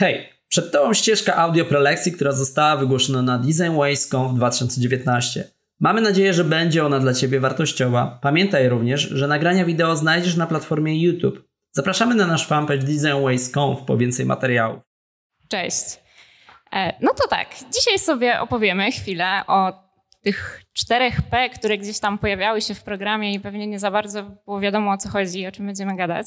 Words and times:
Hej, 0.00 0.28
przed 0.48 0.72
Tobą 0.72 0.94
ścieżka 0.94 1.36
audio 1.36 1.64
prelekcji, 1.64 2.12
która 2.12 2.32
została 2.32 2.76
wygłoszona 2.76 3.22
na 3.22 3.38
DesignWays.com 3.38 4.28
w 4.28 4.34
2019. 4.34 5.50
Mamy 5.80 6.00
nadzieję, 6.00 6.34
że 6.34 6.44
będzie 6.44 6.86
ona 6.86 7.00
dla 7.00 7.14
Ciebie 7.14 7.40
wartościowa. 7.40 8.18
Pamiętaj 8.22 8.68
również, 8.68 9.00
że 9.00 9.28
nagrania 9.28 9.64
wideo 9.64 9.96
znajdziesz 9.96 10.36
na 10.36 10.46
platformie 10.46 11.02
YouTube. 11.02 11.48
Zapraszamy 11.72 12.14
na 12.14 12.26
nasz 12.26 12.46
fanpage 12.46 12.78
DesignWays.com 12.82 13.76
po 13.86 13.96
więcej 13.96 14.26
materiałów. 14.26 14.82
Cześć. 15.48 16.00
E, 16.72 16.92
no 17.00 17.14
to 17.14 17.28
tak, 17.28 17.48
dzisiaj 17.74 17.98
sobie 17.98 18.40
opowiemy 18.40 18.92
chwilę 18.92 19.42
o 19.46 19.87
tych 20.22 20.62
czterech 20.72 21.22
P, 21.22 21.48
które 21.48 21.78
gdzieś 21.78 21.98
tam 21.98 22.18
pojawiały 22.18 22.60
się 22.60 22.74
w 22.74 22.82
programie 22.82 23.34
i 23.34 23.40
pewnie 23.40 23.66
nie 23.66 23.78
za 23.78 23.90
bardzo 23.90 24.22
było 24.22 24.60
wiadomo 24.60 24.90
o 24.90 24.98
co 24.98 25.08
chodzi 25.08 25.46
o 25.46 25.52
czym 25.52 25.66
będziemy 25.66 25.96
gadać. 25.96 26.26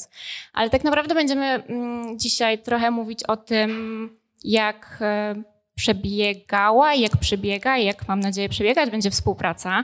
Ale 0.54 0.70
tak 0.70 0.84
naprawdę 0.84 1.16
będziemy 1.16 1.46
mm, 1.46 2.20
dzisiaj 2.20 2.60
trochę 2.60 2.92
mówić 2.92 3.24
o 3.24 3.38
tym, 3.38 4.10
jak 4.44 4.98
e, 5.02 5.36
przebiegała, 5.76 6.94
jak 6.94 7.18
przebiega 7.18 7.78
i 7.78 7.86
jak 7.86 8.08
mam 8.08 8.20
nadzieję 8.20 8.50
przebiegać 8.50 8.90
będzie 8.90 9.12
współpraca 9.12 9.84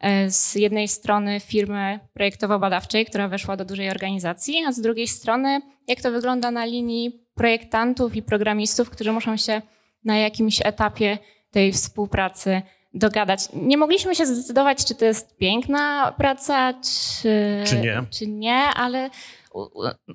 e, 0.00 0.30
z 0.30 0.54
jednej 0.54 0.88
strony 0.88 1.40
firmy 1.40 2.00
projektowo-badawczej, 2.14 3.06
która 3.06 3.28
weszła 3.28 3.56
do 3.56 3.64
dużej 3.64 3.90
organizacji, 3.90 4.64
a 4.66 4.72
z 4.72 4.80
drugiej 4.80 5.08
strony 5.08 5.60
jak 5.88 6.00
to 6.00 6.10
wygląda 6.10 6.50
na 6.50 6.64
linii 6.64 7.24
projektantów 7.34 8.16
i 8.16 8.22
programistów, 8.22 8.90
którzy 8.90 9.12
muszą 9.12 9.36
się 9.36 9.62
na 10.04 10.16
jakimś 10.16 10.60
etapie 10.64 11.18
tej 11.50 11.72
współpracy 11.72 12.62
dogadać. 12.94 13.48
Nie 13.52 13.76
mogliśmy 13.76 14.14
się 14.14 14.26
zdecydować, 14.26 14.84
czy 14.84 14.94
to 14.94 15.04
jest 15.04 15.36
piękna 15.36 16.14
praca, 16.16 16.74
czy, 16.74 17.62
czy, 17.66 17.80
nie. 17.80 18.02
czy 18.10 18.26
nie, 18.26 18.54
ale 18.54 19.10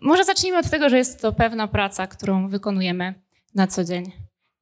może 0.02 0.24
zacznijmy 0.24 0.58
od 0.58 0.70
tego, 0.70 0.90
że 0.90 0.98
jest 0.98 1.22
to 1.22 1.32
pewna 1.32 1.68
praca, 1.68 2.08
którą 2.08 2.50
wykonujemy 2.50 3.14
na 3.56 3.68
co 3.68 3.84
dzień. 3.84 4.12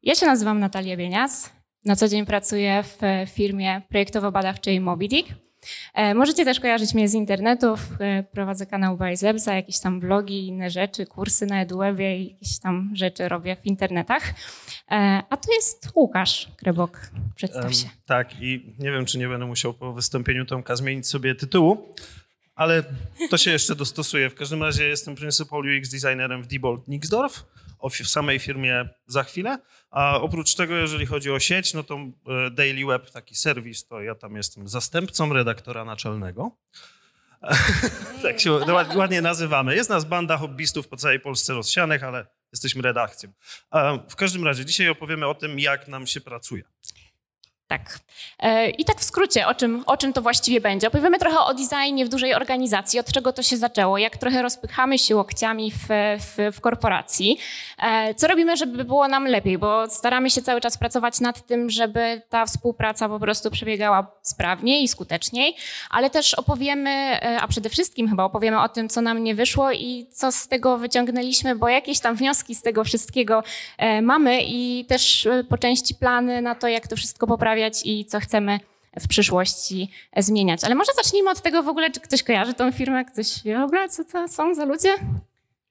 Ja 0.04 0.16
się 0.16 0.26
nazywam 0.26 0.60
Natalia 0.60 0.98
Bienias. 0.98 1.58
Na 1.86 1.96
co 1.96 2.08
dzień 2.08 2.26
pracuję 2.26 2.84
w 2.84 3.00
firmie 3.30 3.82
projektowo-badawczej 3.90 4.82
Mobidic. 4.82 5.28
E, 5.94 6.14
możecie 6.14 6.46
też 6.46 6.60
kojarzyć 6.60 6.94
mnie 6.94 7.10
z 7.10 7.14
internetów. 7.14 7.80
E, 8.00 8.24
prowadzę 8.24 8.66
kanał 8.66 8.98
Bajzebza, 8.98 9.54
jakieś 9.54 9.80
tam 9.80 10.00
blogi, 10.00 10.48
inne 10.48 10.70
rzeczy, 10.70 11.06
kursy 11.06 11.46
na 11.46 11.62
EduWebie 11.62 12.18
i 12.18 12.32
jakieś 12.32 12.60
tam 12.60 12.92
rzeczy 12.94 13.30
robię 13.30 13.56
w 13.56 13.66
internetach. 13.66 14.24
E, 14.92 15.24
a 15.30 15.38
to 15.38 15.54
jest 15.54 15.90
Łukasz 15.96 16.48
Krebok. 16.58 17.12
Przedstaw 17.36 17.76
się. 17.76 17.90
Tak 18.06 18.42
i 18.42 18.76
nie 18.80 18.92
wiem, 18.92 19.06
czy 19.06 19.18
nie 19.18 19.28
będę 19.28 19.46
musiał 19.46 19.74
po 19.74 19.94
wystąpieniu 19.94 20.46
Tomka 20.46 20.76
zmienić 20.76 21.08
sobie 21.08 21.36
tytułu, 21.36 21.94
ale 22.56 22.84
to 23.30 23.38
się 23.38 23.52
jeszcze 23.52 23.76
dostosuje. 23.76 24.30
W 24.30 24.36
każdym 24.36 24.64
razie 24.64 24.88
jestem 24.88 25.16
Principal 25.16 25.60
UX 25.60 25.90
Designerem 25.90 26.44
w 26.44 26.48
Diebold 26.48 26.88
Nixdorf 26.88 27.44
o 27.80 27.90
samej 27.90 28.40
firmie 28.40 28.90
za 29.06 29.24
chwilę. 29.24 29.60
A 29.90 30.22
oprócz 30.22 30.56
tego, 30.56 30.76
jeżeli 30.76 31.06
chodzi 31.06 31.32
o 31.32 31.40
sieć, 31.40 31.74
no 31.74 31.84
to 31.84 31.96
e, 31.96 32.52
Daily 32.52 32.86
Web, 32.86 33.12
taki 33.12 33.36
serwis, 33.36 33.86
to 33.86 34.02
ja 34.02 34.16
tam 34.16 34.36
jestem 34.36 34.68
zastępcą 34.68 35.34
redaktora 35.34 35.86
naczelnego. 35.86 36.52
tak 38.24 38.40
się 38.40 38.52
ładnie 38.96 39.22
nazywamy. 39.22 39.76
Jest 39.76 39.90
nas 39.90 40.06
banda 40.06 40.38
hobbystów 40.38 40.88
po 40.88 40.98
całej 40.98 41.20
Polsce 41.20 41.54
rozsianych, 41.54 42.04
ale 42.04 42.26
jesteśmy 42.52 42.82
redakcją. 42.82 43.32
W 44.10 44.16
każdym 44.16 44.44
razie 44.44 44.66
dzisiaj 44.66 44.90
opowiemy 44.90 45.28
o 45.28 45.36
tym, 45.36 45.60
jak 45.60 45.88
nam 45.88 46.08
się 46.08 46.22
pracuje. 46.22 46.64
Tak. 47.68 48.00
E, 48.40 48.70
I 48.70 48.86
tak 48.86 49.00
w 49.00 49.04
skrócie, 49.04 49.48
o 49.48 49.56
czym, 49.56 49.84
o 49.86 49.98
czym 49.98 50.14
to 50.14 50.22
właściwie 50.22 50.62
będzie. 50.62 50.88
Opowiemy 50.88 51.20
trochę 51.20 51.40
o 51.40 51.54
designie 51.54 52.06
w 52.06 52.10
dużej 52.10 52.34
organizacji, 52.34 53.00
od 53.00 53.12
czego 53.12 53.34
to 53.34 53.44
się 53.44 53.58
zaczęło, 53.58 53.98
jak 53.98 54.18
trochę 54.18 54.42
rozpychamy 54.42 55.00
się 55.00 55.16
łokciami 55.16 55.72
w, 55.72 55.88
w, 56.20 56.56
w, 56.56 56.62
korporacji, 56.62 57.38
e, 57.78 58.16
co 58.16 58.28
robimy, 58.28 58.58
żeby 58.58 58.86
było 58.86 59.08
nam 59.08 59.28
lepiej, 59.28 59.58
bo 59.58 59.90
staramy 59.90 60.30
się 60.30 60.42
cały 60.42 60.62
czas 60.62 60.78
pracować 60.78 61.20
nad 61.20 61.46
tym, 61.46 61.70
żeby 61.70 62.22
ta 62.30 62.46
współpraca 62.46 63.10
po 63.10 63.20
prostu 63.20 63.52
przebiegała 63.52 64.12
sprawniej 64.22 64.84
i 64.84 64.88
skuteczniej, 64.88 65.56
ale 65.90 66.10
też 66.10 66.34
opowiemy, 66.34 66.90
e, 66.90 67.38
a 67.42 67.48
przede 67.48 67.70
wszystkim 67.70 68.10
chyba 68.10 68.24
opowiemy 68.24 68.62
o 68.62 68.70
tym, 68.70 68.90
co 68.90 69.02
nam 69.02 69.24
nie 69.24 69.36
wyszło 69.36 69.72
i 69.72 70.08
co 70.12 70.32
z 70.32 70.48
tego 70.48 70.78
wyciągnęliśmy, 70.78 71.56
bo 71.56 71.70
jakieś 71.70 72.00
tam 72.00 72.16
wnioski 72.16 72.56
z 72.56 72.62
tego 72.62 72.84
wszystkiego 72.84 73.44
mamy 74.02 74.40
i 74.44 74.86
też 74.86 75.28
po 75.50 75.58
części 75.58 75.96
plany 75.96 76.42
na 76.42 76.56
to, 76.56 76.68
jak 76.68 76.88
to 76.88 76.96
wszystko 76.96 77.28
poprawić 77.28 77.57
i 77.86 78.06
co 78.06 78.20
chcemy 78.20 78.60
w 79.00 79.08
przyszłości 79.08 79.92
zmieniać. 80.18 80.64
Ale 80.64 80.76
może 80.76 80.92
zacznijmy 80.94 81.30
od 81.30 81.42
tego 81.42 81.64
w 81.64 81.68
ogóle, 81.68 81.92
czy 81.92 82.00
ktoś 82.00 82.24
kojarzy 82.24 82.54
tą 82.54 82.72
firmę, 82.72 83.06
ktoś 83.06 83.44
wie 83.44 83.58
w 83.58 83.62
ogóle, 83.62 83.90
co 83.90 84.06
to 84.06 84.28
są 84.28 84.56
za 84.56 84.66
ludzie? 84.66 84.96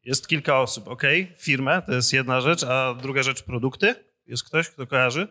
Jest 0.04 0.28
kilka 0.28 0.60
osób, 0.60 0.88
ok. 0.88 1.02
Firmę 1.36 1.82
to 1.82 1.92
jest 1.92 2.12
jedna 2.12 2.41
rzecz, 2.41 2.64
a 2.64 2.94
druga 2.94 3.22
rzecz 3.22 3.42
produkty. 3.42 3.94
Jest 4.26 4.44
ktoś, 4.44 4.69
kto 4.69 4.86
kojarzy? 4.86 5.28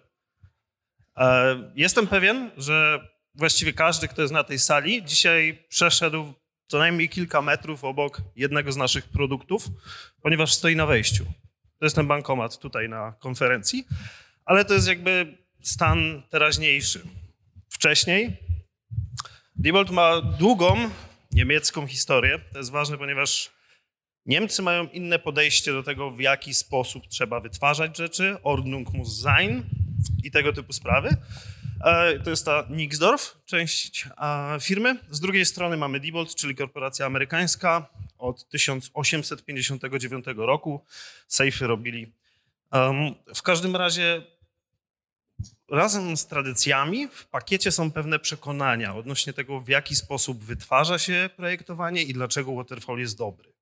E, 1.17 1.55
jestem 1.75 2.07
pewien, 2.07 2.51
że 2.57 2.99
właściwie 3.35 3.73
każdy, 3.73 4.07
kto 4.07 4.21
jest 4.21 4.33
na 4.33 4.43
tej 4.43 4.59
sali, 4.59 5.05
dzisiaj 5.05 5.65
przeszedł 5.69 6.33
co 6.67 6.77
najmniej 6.77 7.09
kilka 7.09 7.41
metrów 7.41 7.83
obok 7.83 8.21
jednego 8.35 8.71
z 8.71 8.77
naszych 8.77 9.05
produktów, 9.09 9.67
ponieważ 10.21 10.53
stoi 10.53 10.75
na 10.75 10.85
wejściu. 10.85 11.25
To 11.79 11.85
jest 11.85 11.95
ten 11.95 12.07
bankomat 12.07 12.59
tutaj 12.59 12.89
na 12.89 13.13
konferencji, 13.19 13.87
ale 14.45 14.65
to 14.65 14.73
jest 14.73 14.87
jakby 14.87 15.37
stan 15.65 16.21
teraźniejszy. 16.29 17.01
Wcześniej 17.69 18.37
Diebold 19.55 19.91
ma 19.91 20.21
długą 20.21 20.89
niemiecką 21.31 21.87
historię. 21.87 22.39
To 22.51 22.57
jest 22.57 22.71
ważne, 22.71 22.97
ponieważ 22.97 23.49
Niemcy 24.25 24.61
mają 24.61 24.87
inne 24.87 25.19
podejście 25.19 25.73
do 25.73 25.83
tego, 25.83 26.11
w 26.11 26.19
jaki 26.19 26.53
sposób 26.53 27.07
trzeba 27.07 27.39
wytwarzać 27.39 27.97
rzeczy, 27.97 28.37
Ordnung 28.43 28.93
muss 28.93 29.21
sein 29.21 29.63
i 30.23 30.31
tego 30.31 30.53
typu 30.53 30.73
sprawy. 30.73 31.09
E, 31.83 32.19
to 32.19 32.29
jest 32.29 32.45
ta 32.45 32.65
Nixdorf, 32.69 33.37
część 33.45 34.07
firmy. 34.61 34.99
Z 35.09 35.19
drugiej 35.19 35.45
strony 35.45 35.77
mamy 35.77 35.99
Diebold, 35.99 36.35
czyli 36.35 36.55
korporacja 36.55 37.05
amerykańska. 37.05 37.89
Od 38.17 38.49
1859 38.49 40.25
roku 40.35 40.85
sejfy 41.27 41.67
robili. 41.67 42.11
W 43.35 43.41
każdym 43.41 43.75
razie 43.75 44.21
razem 45.69 46.17
z 46.17 46.27
tradycjami 46.27 47.07
w 47.07 47.25
pakiecie 47.25 47.71
są 47.71 47.91
pewne 47.91 48.19
przekonania 48.19 48.95
odnośnie 48.95 49.33
tego, 49.33 49.59
w 49.59 49.69
jaki 49.69 49.95
sposób 49.95 50.43
wytwarza 50.43 50.99
się 50.99 51.29
projektowanie 51.35 52.03
i 52.03 52.13
dlaczego 52.13 52.55
waterfall 52.55 52.99
jest 52.99 53.17
dobry. 53.17 53.53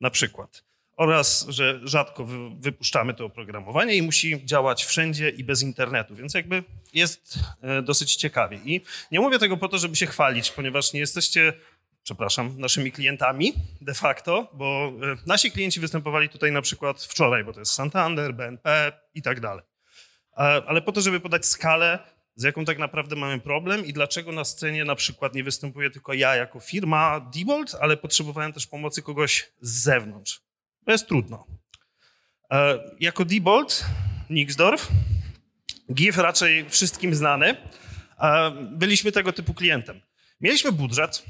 Na 0.00 0.10
przykład. 0.10 0.64
Oraz, 0.96 1.46
że 1.48 1.80
rzadko 1.84 2.26
wypuszczamy 2.58 3.14
to 3.14 3.24
oprogramowanie 3.24 3.94
i 3.94 4.02
musi 4.02 4.44
działać 4.44 4.84
wszędzie 4.84 5.30
i 5.30 5.44
bez 5.44 5.62
internetu, 5.62 6.16
więc 6.16 6.34
jakby 6.34 6.64
jest 6.92 7.38
e, 7.62 7.82
dosyć 7.82 8.16
ciekawie. 8.16 8.60
I 8.64 8.80
nie 9.10 9.20
mówię 9.20 9.38
tego 9.38 9.56
po 9.56 9.68
to, 9.68 9.78
żeby 9.78 9.96
się 9.96 10.06
chwalić, 10.06 10.50
ponieważ 10.50 10.92
nie 10.92 11.00
jesteście 11.00 11.52
przepraszam, 12.02 12.54
naszymi 12.58 12.92
klientami 12.92 13.54
de 13.80 13.94
facto, 13.94 14.50
bo 14.52 14.92
e, 15.02 15.16
nasi 15.26 15.50
klienci 15.50 15.80
występowali 15.80 16.28
tutaj 16.28 16.52
na 16.52 16.62
przykład 16.62 17.02
wczoraj, 17.02 17.44
bo 17.44 17.52
to 17.52 17.60
jest 17.60 17.72
Santander, 17.72 18.34
BNP 18.34 18.92
i 19.14 19.22
tak 19.22 19.40
dalej 19.40 19.73
ale 20.36 20.82
po 20.82 20.92
to, 20.92 21.00
żeby 21.00 21.20
podać 21.20 21.46
skalę, 21.46 21.98
z 22.36 22.42
jaką 22.42 22.64
tak 22.64 22.78
naprawdę 22.78 23.16
mamy 23.16 23.40
problem 23.40 23.86
i 23.86 23.92
dlaczego 23.92 24.32
na 24.32 24.44
scenie 24.44 24.84
na 24.84 24.94
przykład 24.94 25.34
nie 25.34 25.44
występuję 25.44 25.90
tylko 25.90 26.12
ja 26.12 26.36
jako 26.36 26.60
firma 26.60 27.20
Diebold, 27.20 27.76
ale 27.80 27.96
potrzebowałem 27.96 28.52
też 28.52 28.66
pomocy 28.66 29.02
kogoś 29.02 29.50
z 29.60 29.82
zewnątrz. 29.82 30.40
To 30.84 30.92
jest 30.92 31.08
trudno. 31.08 31.46
E, 32.50 32.78
jako 33.00 33.24
Diebold, 33.24 33.84
Nixdorf, 34.30 34.88
GIF 35.92 36.18
raczej 36.18 36.70
wszystkim 36.70 37.14
znany, 37.14 37.56
e, 38.18 38.50
byliśmy 38.50 39.12
tego 39.12 39.32
typu 39.32 39.54
klientem. 39.54 40.00
Mieliśmy 40.40 40.72
budżet, 40.72 41.22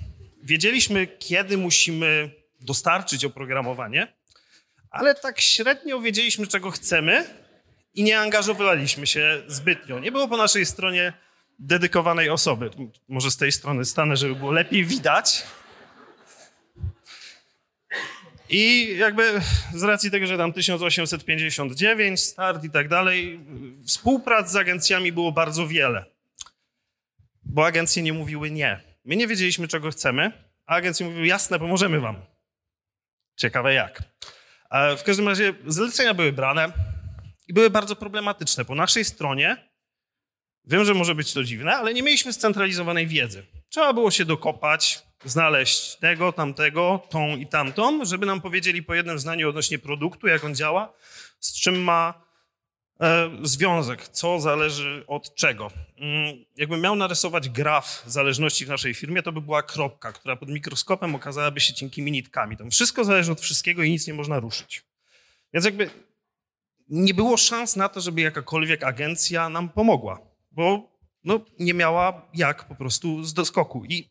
wiedzieliśmy, 0.42 1.06
kiedy 1.06 1.56
musimy 1.56 2.30
dostarczyć 2.60 3.24
oprogramowanie, 3.24 4.14
ale 4.90 5.14
tak 5.14 5.40
średnio 5.40 6.00
wiedzieliśmy, 6.00 6.46
czego 6.46 6.70
chcemy 6.70 7.43
i 7.94 8.02
nie 8.02 8.20
angażowaliśmy 8.20 9.06
się 9.06 9.42
zbytnio. 9.46 9.98
Nie 9.98 10.12
było 10.12 10.28
po 10.28 10.36
naszej 10.36 10.66
stronie 10.66 11.12
dedykowanej 11.58 12.30
osoby. 12.30 12.70
Może 13.08 13.30
z 13.30 13.36
tej 13.36 13.52
strony 13.52 13.84
stanę, 13.84 14.16
żeby 14.16 14.34
było 14.34 14.52
lepiej 14.52 14.84
widać. 14.84 15.42
I 18.48 18.94
jakby 18.98 19.40
z 19.74 19.82
racji 19.82 20.10
tego, 20.10 20.26
że 20.26 20.38
tam 20.38 20.52
1859, 20.52 22.20
start 22.20 22.64
i 22.64 22.70
tak 22.70 22.88
dalej, 22.88 23.40
współprac 23.86 24.50
z 24.50 24.56
agencjami 24.56 25.12
było 25.12 25.32
bardzo 25.32 25.66
wiele. 25.66 26.04
Bo 27.42 27.66
agencje 27.66 28.02
nie 28.02 28.12
mówiły 28.12 28.50
nie. 28.50 28.80
My 29.04 29.16
nie 29.16 29.26
wiedzieliśmy, 29.26 29.68
czego 29.68 29.90
chcemy, 29.90 30.32
a 30.66 30.74
agencje 30.74 31.06
mówiły 31.06 31.26
jasne, 31.26 31.58
pomożemy 31.58 32.00
wam. 32.00 32.16
Ciekawe 33.36 33.74
jak. 33.74 34.02
W 34.98 35.02
każdym 35.02 35.28
razie 35.28 35.54
zlecenia 35.66 36.14
były 36.14 36.32
brane, 36.32 36.72
i 37.48 37.52
były 37.52 37.70
bardzo 37.70 37.96
problematyczne. 37.96 38.64
Po 38.64 38.74
naszej 38.74 39.04
stronie, 39.04 39.68
wiem, 40.64 40.84
że 40.84 40.94
może 40.94 41.14
być 41.14 41.32
to 41.32 41.44
dziwne, 41.44 41.76
ale 41.76 41.94
nie 41.94 42.02
mieliśmy 42.02 42.32
scentralizowanej 42.32 43.06
wiedzy. 43.06 43.46
Trzeba 43.68 43.92
było 43.92 44.10
się 44.10 44.24
dokopać, 44.24 45.02
znaleźć 45.24 45.96
tego, 45.96 46.32
tamtego, 46.32 47.06
tą 47.10 47.36
i 47.36 47.46
tamtą, 47.46 48.04
żeby 48.04 48.26
nam 48.26 48.40
powiedzieli 48.40 48.82
po 48.82 48.94
jednym 48.94 49.18
zdaniu 49.18 49.48
odnośnie 49.48 49.78
produktu, 49.78 50.26
jak 50.26 50.44
on 50.44 50.54
działa. 50.54 50.92
z 51.40 51.60
czym 51.60 51.82
ma 51.82 52.24
e, 53.00 53.30
związek, 53.42 54.08
co 54.08 54.40
zależy 54.40 55.04
od 55.06 55.34
czego. 55.34 55.70
Mm, 55.98 56.44
jakbym 56.56 56.80
miał 56.80 56.96
narysować 56.96 57.48
graf 57.48 58.02
zależności 58.06 58.66
w 58.66 58.68
naszej 58.68 58.94
firmie, 58.94 59.22
to 59.22 59.32
by 59.32 59.40
była 59.40 59.62
kropka, 59.62 60.12
która 60.12 60.36
pod 60.36 60.48
mikroskopem 60.48 61.14
okazałaby 61.14 61.60
się 61.60 61.74
cienkimi 61.74 62.10
nitkami. 62.10 62.56
Tam 62.56 62.70
wszystko 62.70 63.04
zależy 63.04 63.32
od 63.32 63.40
wszystkiego 63.40 63.82
i 63.82 63.90
nic 63.90 64.06
nie 64.06 64.14
można 64.14 64.40
ruszyć. 64.40 64.84
Więc 65.52 65.64
jakby 65.64 65.90
nie 66.88 67.14
było 67.14 67.36
szans 67.36 67.76
na 67.76 67.88
to, 67.88 68.00
żeby 68.00 68.20
jakakolwiek 68.20 68.84
agencja 68.84 69.48
nam 69.48 69.68
pomogła, 69.68 70.20
bo 70.50 70.94
no, 71.24 71.40
nie 71.58 71.74
miała 71.74 72.28
jak 72.34 72.64
po 72.64 72.74
prostu 72.74 73.24
z 73.24 73.34
doskoku. 73.34 73.84
I 73.84 74.10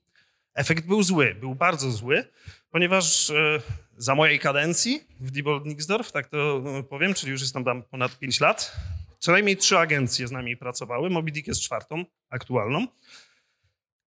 efekt 0.54 0.86
był 0.86 1.04
zły, 1.04 1.36
był 1.36 1.56
bardzo 1.56 1.92
zły, 1.92 2.26
ponieważ 2.70 3.30
e, 3.30 3.62
za 3.98 4.16
mojej 4.16 4.40
kadencji 4.40 5.08
w 5.20 5.32
Diebold 5.32 5.66
Nixdorf, 5.66 6.12
tak 6.12 6.28
to 6.28 6.64
powiem, 6.90 7.14
czyli 7.14 7.32
już 7.32 7.42
jestem 7.42 7.64
tam 7.64 7.84
ponad 7.84 8.20
5 8.20 8.40
lat, 8.40 8.76
co 9.20 9.32
najmniej 9.32 9.58
trzy 9.58 9.78
agencje 9.78 10.28
z 10.28 10.32
nami 10.32 10.58
pracowały. 10.58 11.10
Mobidic 11.10 11.48
jest 11.48 11.62
czwartą, 11.62 12.06
aktualną. 12.30 12.88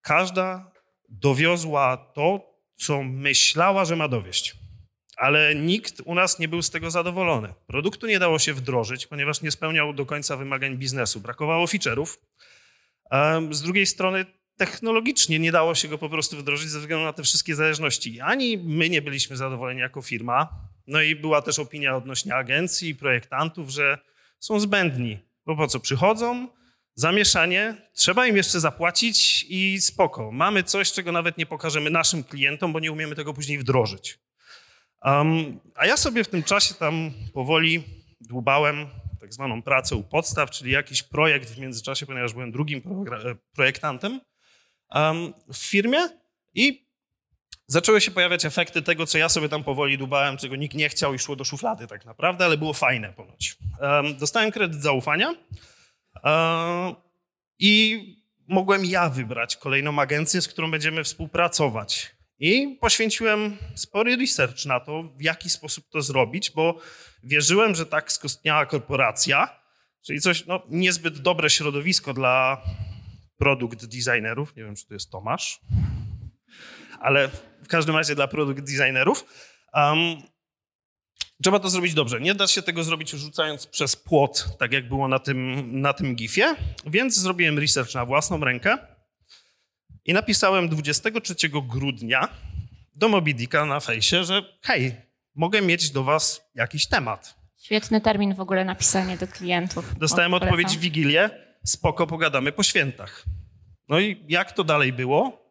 Każda 0.00 0.72
dowiozła 1.08 1.96
to, 1.96 2.54
co 2.74 3.02
myślała, 3.02 3.84
że 3.84 3.96
ma 3.96 4.08
dowieść. 4.08 4.65
Ale 5.16 5.54
nikt 5.54 6.02
u 6.04 6.14
nas 6.14 6.38
nie 6.38 6.48
był 6.48 6.62
z 6.62 6.70
tego 6.70 6.90
zadowolony. 6.90 7.54
Produktu 7.66 8.06
nie 8.06 8.18
dało 8.18 8.38
się 8.38 8.54
wdrożyć, 8.54 9.06
ponieważ 9.06 9.42
nie 9.42 9.50
spełniał 9.50 9.92
do 9.92 10.06
końca 10.06 10.36
wymagań 10.36 10.76
biznesu. 10.76 11.20
Brakowało 11.20 11.66
feature'ów. 11.66 12.18
Z 13.50 13.62
drugiej 13.62 13.86
strony 13.86 14.26
technologicznie 14.56 15.38
nie 15.38 15.52
dało 15.52 15.74
się 15.74 15.88
go 15.88 15.98
po 15.98 16.08
prostu 16.08 16.36
wdrożyć 16.36 16.68
ze 16.68 16.80
względu 16.80 17.04
na 17.04 17.12
te 17.12 17.22
wszystkie 17.22 17.54
zależności. 17.54 18.20
Ani 18.20 18.58
my 18.58 18.88
nie 18.90 19.02
byliśmy 19.02 19.36
zadowoleni 19.36 19.80
jako 19.80 20.02
firma, 20.02 20.48
no 20.86 21.02
i 21.02 21.16
była 21.16 21.42
też 21.42 21.58
opinia 21.58 21.96
odnośnie 21.96 22.34
agencji 22.34 22.88
i 22.88 22.94
projektantów, 22.94 23.70
że 23.70 23.98
są 24.38 24.60
zbędni, 24.60 25.19
bo 25.46 25.56
po 25.56 25.66
co 25.66 25.80
przychodzą, 25.80 26.48
zamieszanie, 26.94 27.88
trzeba 27.94 28.26
im 28.26 28.36
jeszcze 28.36 28.60
zapłacić 28.60 29.46
i 29.48 29.80
spoko. 29.80 30.32
Mamy 30.32 30.62
coś, 30.62 30.92
czego 30.92 31.12
nawet 31.12 31.38
nie 31.38 31.46
pokażemy 31.46 31.90
naszym 31.90 32.24
klientom, 32.24 32.72
bo 32.72 32.80
nie 32.80 32.92
umiemy 32.92 33.14
tego 33.14 33.34
później 33.34 33.58
wdrożyć. 33.58 34.19
Um, 35.06 35.61
a 35.75 35.87
ja 35.87 35.97
sobie 35.97 36.25
w 36.25 36.29
tym 36.29 36.43
czasie 36.43 36.75
tam 36.75 37.11
powoli 37.35 37.82
dłubałem 38.20 38.87
tak 39.20 39.35
zwaną 39.35 39.62
pracę 39.62 39.97
u 39.97 40.03
podstaw, 40.03 40.50
czyli 40.50 40.73
jakiś 40.73 41.03
projekt 41.03 41.50
w 41.50 41.58
międzyczasie, 41.58 42.06
ponieważ 42.06 42.32
byłem 42.32 42.53
drugim 42.53 42.82
projektantem 43.55 44.20
um, 44.91 45.35
w 45.53 45.56
firmie 45.56 45.99
i 46.55 46.87
zaczęły 47.67 48.00
się 48.00 48.11
pojawiać 48.11 48.44
efekty 48.44 48.82
tego, 48.82 49.06
co 49.06 49.19
ja 49.19 49.29
sobie 49.29 49.49
tam 49.49 49.64
powoli 49.64 49.99
dubałem, 49.99 50.37
czego 50.37 50.56
nikt 50.56 50.75
nie 50.75 50.88
chciał 50.88 51.14
i 51.14 51.19
szło 51.19 51.37
do 51.37 51.44
szuflady 51.44 51.87
tak 51.87 52.05
naprawdę, 52.05 52.44
ale 52.44 52.58
było 52.58 52.73
fajne 52.73 53.12
ponoć. 53.12 53.56
Um, 53.81 54.17
dostałem 54.17 54.50
kredyt 54.50 54.82
zaufania 54.82 55.29
um, 55.29 56.94
i 57.58 58.03
mogłem 58.49 58.85
ja 58.85 59.08
wybrać 59.08 59.56
kolejną 59.56 59.99
agencję, 59.99 60.43
z 60.43 60.49
którą 60.49 60.70
będziemy 60.70 61.05
współpracować. 61.05 62.15
I 62.38 62.78
poświęciłem 62.80 63.56
spory 63.74 64.16
research 64.16 64.66
na 64.66 64.80
to, 64.80 65.02
w 65.02 65.22
jaki 65.22 65.50
sposób 65.50 65.84
to 65.90 66.02
zrobić, 66.02 66.50
bo 66.50 66.78
wierzyłem, 67.22 67.74
że 67.74 67.86
tak 67.86 68.12
skostniała 68.12 68.66
korporacja, 68.66 69.60
czyli 70.06 70.20
coś, 70.20 70.46
no, 70.46 70.62
niezbyt 70.68 71.18
dobre 71.18 71.50
środowisko 71.50 72.14
dla 72.14 72.62
produkt 73.38 73.86
designerów. 73.86 74.56
Nie 74.56 74.64
wiem, 74.64 74.76
czy 74.76 74.86
to 74.86 74.94
jest 74.94 75.10
Tomasz, 75.10 75.60
ale 77.00 77.28
w 77.62 77.68
każdym 77.68 77.96
razie 77.96 78.14
dla 78.14 78.28
produkt 78.28 78.60
designerów. 78.60 79.24
Um, 79.74 79.98
trzeba 81.42 81.58
to 81.58 81.70
zrobić 81.70 81.94
dobrze. 81.94 82.20
Nie 82.20 82.34
da 82.34 82.46
się 82.46 82.62
tego 82.62 82.84
zrobić 82.84 83.10
rzucając 83.10 83.66
przez 83.66 83.96
płot, 83.96 84.46
tak 84.58 84.72
jak 84.72 84.88
było 84.88 85.08
na 85.08 85.18
tym, 85.18 85.70
na 85.80 85.92
tym 85.92 86.14
gifie, 86.14 86.54
więc 86.86 87.16
zrobiłem 87.16 87.58
research 87.58 87.94
na 87.94 88.04
własną 88.04 88.40
rękę 88.40 88.78
i 90.06 90.12
napisałem 90.12 90.69
23 90.69 91.35
grudnia 91.49 92.29
do 92.94 93.08
Mobidika 93.08 93.64
na 93.64 93.81
fejsie, 93.81 94.25
że 94.25 94.43
hej, 94.62 94.97
mogę 95.35 95.62
mieć 95.62 95.91
do 95.91 96.05
was 96.05 96.50
jakiś 96.55 96.87
temat. 96.87 97.37
Świetny 97.56 98.00
termin 98.00 98.35
w 98.35 98.41
ogóle 98.41 98.64
napisanie 98.64 99.17
do 99.17 99.26
klientów. 99.26 99.99
Dostałem 99.99 100.35
odpowiedź 100.35 100.76
w 100.76 100.81
Wigilię, 100.81 101.31
spoko, 101.64 102.06
pogadamy 102.06 102.53
po 102.53 102.62
świętach. 102.62 103.25
No 103.88 104.00
i 104.00 104.25
jak 104.29 104.53
to 104.53 104.64
dalej 104.64 104.93
było, 104.93 105.45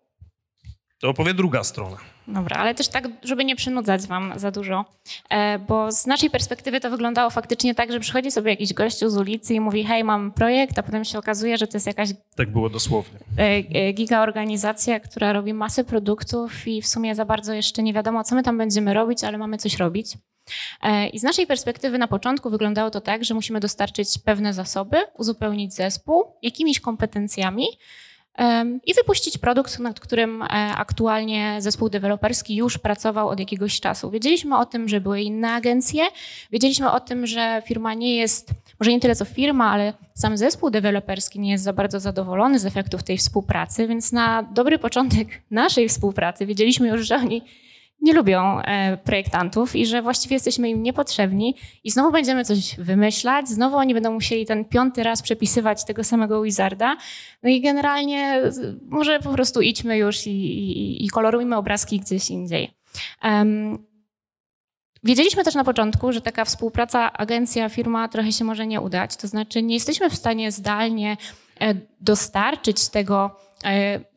to 0.99 1.09
opowie 1.09 1.33
druga 1.33 1.63
strona. 1.63 1.97
Dobra, 2.27 2.57
ale 2.57 2.75
też 2.75 2.87
tak, 2.87 3.07
żeby 3.23 3.45
nie 3.45 3.55
przynudzać 3.55 4.07
wam 4.07 4.33
za 4.35 4.51
dużo, 4.51 4.85
e, 5.29 5.59
bo 5.59 5.91
z 5.91 6.05
naszej 6.05 6.29
perspektywy 6.29 6.79
to 6.79 6.89
wyglądało 6.89 7.29
faktycznie 7.29 7.75
tak, 7.75 7.91
że 7.91 7.99
przychodzi 7.99 8.31
sobie 8.31 8.51
jakiś 8.51 8.73
gościu 8.73 9.09
z 9.09 9.17
ulicy 9.17 9.53
i 9.53 9.59
mówi 9.59 9.83
hej, 9.83 10.03
mam 10.03 10.31
projekt, 10.31 10.79
a 10.79 10.83
potem 10.83 11.05
się 11.05 11.19
okazuje, 11.19 11.57
że 11.57 11.67
to 11.67 11.77
jest 11.77 11.87
jakaś... 11.87 12.09
Tak 12.35 12.51
było 12.51 12.69
dosłownie. 12.69 13.19
E, 13.37 13.41
e, 13.41 13.93
giga 13.93 14.21
organizacja, 14.21 14.99
która 14.99 15.33
robi 15.33 15.53
masę 15.53 15.83
produktów 15.83 16.67
i 16.67 16.81
w 16.81 16.87
sumie 16.87 17.15
za 17.15 17.25
bardzo 17.25 17.53
jeszcze 17.53 17.83
nie 17.83 17.93
wiadomo, 17.93 18.23
co 18.23 18.35
my 18.35 18.43
tam 18.43 18.57
będziemy 18.57 18.93
robić, 18.93 19.23
ale 19.23 19.37
mamy 19.37 19.57
coś 19.57 19.77
robić. 19.77 20.17
I 21.13 21.19
z 21.19 21.23
naszej 21.23 21.47
perspektywy 21.47 21.97
na 21.97 22.07
początku 22.07 22.49
wyglądało 22.49 22.89
to 22.89 23.01
tak, 23.01 23.25
że 23.25 23.33
musimy 23.33 23.59
dostarczyć 23.59 24.09
pewne 24.25 24.53
zasoby, 24.53 24.97
uzupełnić 25.17 25.73
zespół 25.73 26.23
jakimiś 26.41 26.79
kompetencjami, 26.79 27.65
i 28.85 28.93
wypuścić 28.93 29.37
produkt, 29.37 29.79
nad 29.79 29.99
którym 29.99 30.41
e, 30.41 30.47
aktualnie 30.75 31.55
zespół 31.59 31.89
deweloperski 31.89 32.55
już 32.55 32.77
pracował 32.77 33.29
od 33.29 33.39
jakiegoś 33.39 33.79
czasu. 33.79 34.11
Wiedzieliśmy 34.11 34.57
o 34.57 34.65
tym, 34.65 34.89
że 34.89 35.01
były 35.01 35.21
inne 35.21 35.51
agencje, 35.51 36.03
wiedzieliśmy 36.51 36.91
o 36.91 36.99
tym, 36.99 37.27
że 37.27 37.61
firma 37.65 37.93
nie 37.93 38.15
jest, 38.15 38.51
może 38.79 38.91
nie 38.91 38.99
tyle 38.99 39.15
co 39.15 39.25
firma, 39.25 39.71
ale 39.71 39.93
sam 40.13 40.37
zespół 40.37 40.69
deweloperski 40.69 41.39
nie 41.39 41.51
jest 41.51 41.63
za 41.63 41.73
bardzo 41.73 41.99
zadowolony 41.99 42.59
z 42.59 42.65
efektów 42.65 43.03
tej 43.03 43.17
współpracy, 43.17 43.87
więc 43.87 44.11
na 44.11 44.43
dobry 44.43 44.79
początek 44.79 45.27
naszej 45.51 45.89
współpracy 45.89 46.45
wiedzieliśmy 46.45 46.87
już, 46.87 47.07
że 47.07 47.15
oni 47.15 47.41
nie 48.05 48.13
lubią 48.13 48.59
e, 48.59 48.97
projektantów 48.97 49.75
i 49.75 49.85
że 49.85 50.01
właściwie 50.01 50.33
jesteśmy 50.33 50.69
im 50.69 50.83
niepotrzebni 50.83 51.55
i 51.83 51.91
znowu 51.91 52.11
będziemy 52.11 52.45
coś 52.45 52.75
wymyślać, 52.77 53.49
znowu 53.49 53.75
oni 53.75 53.93
będą 53.93 54.13
musieli 54.13 54.45
ten 54.45 54.65
piąty 54.65 55.03
raz 55.03 55.21
przepisywać 55.21 55.85
tego 55.85 56.03
samego 56.03 56.41
Wizarda. 56.41 56.97
No 57.43 57.49
i 57.49 57.61
generalnie 57.61 58.41
może 58.89 59.19
po 59.19 59.29
prostu 59.29 59.61
idźmy 59.61 59.97
już 59.97 60.27
i, 60.27 60.31
i, 60.31 61.05
i 61.05 61.09
kolorujmy 61.09 61.55
obrazki 61.55 61.99
gdzieś 61.99 62.29
indziej. 62.29 62.71
Um, 63.23 63.85
Wiedzieliśmy 65.03 65.43
też 65.43 65.55
na 65.55 65.63
początku, 65.63 66.11
że 66.11 66.21
taka 66.21 66.45
współpraca 66.45 67.13
agencja-firma 67.13 68.07
trochę 68.07 68.31
się 68.31 68.45
może 68.45 68.67
nie 68.67 68.81
udać. 68.81 69.15
To 69.15 69.27
znaczy, 69.27 69.63
nie 69.63 69.73
jesteśmy 69.73 70.09
w 70.09 70.15
stanie 70.15 70.51
zdalnie 70.51 71.17
e, 71.61 71.75
dostarczyć 72.01 72.89
tego 72.89 73.39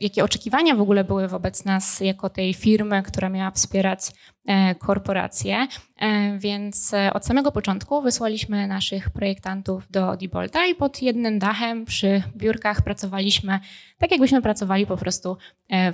jakie 0.01 0.25
oczekiwania 0.25 0.75
w 0.75 0.81
ogóle 0.81 1.05
były 1.05 1.29
wobec 1.29 1.65
nas 1.65 2.01
jako 2.01 2.31
tej 2.31 2.55
firmy, 2.55 3.03
która 3.03 3.29
miała 3.29 3.51
wspierać 3.51 4.01
e, 4.47 4.75
korporacje. 4.75 5.67
E, 5.97 6.39
więc 6.39 6.93
od 7.13 7.27
samego 7.27 7.53
początku 7.53 8.03
wysłaliśmy 8.03 8.67
naszych 8.67 9.11
projektantów 9.11 9.91
do 9.91 10.17
Dibolta 10.17 10.67
i 10.67 10.75
pod 10.75 11.03
jednym 11.03 11.39
dachem 11.39 11.85
przy 11.85 12.23
biurkach 12.37 12.83
pracowaliśmy 12.83 13.61
tak, 13.99 14.11
jakbyśmy 14.11 14.43
pracowali 14.43 14.87
po 14.87 14.97
prostu 14.97 15.37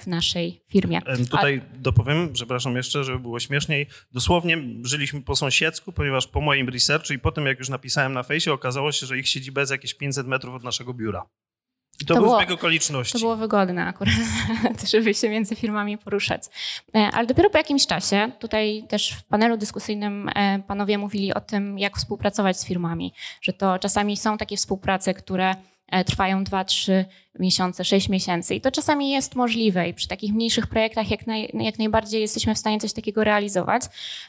w 0.01 0.07
naszej 0.07 0.63
firmie. 0.69 1.01
Tutaj 1.31 1.63
A... 1.75 1.79
dopowiem, 1.79 2.33
przepraszam 2.33 2.77
jeszcze, 2.77 3.05
żeby 3.05 3.19
było 3.19 3.41
śmieszniej. 3.41 3.87
Dosłownie 4.13 4.59
żyliśmy 4.83 5.23
po 5.23 5.37
sąsiedzku, 5.37 5.93
ponieważ 5.93 6.27
po 6.27 6.41
moim 6.41 6.69
researchu 6.69 7.13
i 7.13 7.19
po 7.19 7.33
tym, 7.33 7.47
jak 7.47 7.59
już 7.59 7.69
napisałem 7.69 8.13
na 8.13 8.23
fejsie, 8.23 8.53
okazało 8.53 8.93
się, 8.93 9.07
że 9.07 9.19
ich 9.19 9.29
siedziba 9.29 9.61
jest 9.61 9.73
jakieś 9.73 9.95
500 9.95 10.27
metrów 10.27 10.55
od 10.55 10.65
naszego 10.65 10.95
biura. 10.95 11.27
I 12.01 12.07
to, 12.07 12.15
to 12.15 12.21
był 12.21 12.25
było, 12.25 12.39
zbieg 12.39 12.51
okoliczności. 12.51 13.13
To 13.13 13.19
było 13.19 13.37
wygodne 13.37 13.87
akurat, 13.87 14.15
żeby 14.93 15.15
się 15.15 15.29
między 15.29 15.57
firmami 15.57 15.99
poruszać. 15.99 16.43
E, 16.95 16.99
ale 16.99 17.27
dopiero 17.27 17.51
po 17.51 17.59
jakimś 17.59 17.87
czasie, 17.87 18.31
tutaj 18.39 18.85
też 18.89 19.11
w 19.11 19.23
panelu 19.25 19.57
dyskusyjnym 19.57 20.31
e, 20.35 20.63
panowie 20.67 20.99
mówili 20.99 21.35
o 21.35 21.41
tym, 21.41 21.79
jak 21.79 21.97
współpracować 21.97 22.61
z 22.61 22.67
firmami, 22.67 23.13
że 23.43 23.53
to 23.53 23.79
czasami 23.79 24.17
są 24.17 24.39
takie 24.39 24.57
współprace, 24.57 25.15
które 25.15 25.55
e, 25.89 26.05
trwają 26.05 26.45
2-3 26.45 27.05
miesiące, 27.39 27.85
6 27.85 28.09
miesięcy 28.09 28.55
i 28.55 28.61
to 28.61 28.71
czasami 28.71 29.11
jest 29.11 29.35
możliwe 29.35 29.89
i 29.89 29.95
przy 29.95 30.09
takich 30.09 30.35
mniejszych 30.35 30.67
projektach 30.67 31.11
jak, 31.11 31.27
naj, 31.27 31.51
jak 31.55 31.79
najbardziej 31.79 32.21
jesteśmy 32.21 32.55
w 32.55 32.59
stanie 32.59 32.81
coś 32.81 32.93
takiego 32.93 33.25
realizować, 33.25 33.83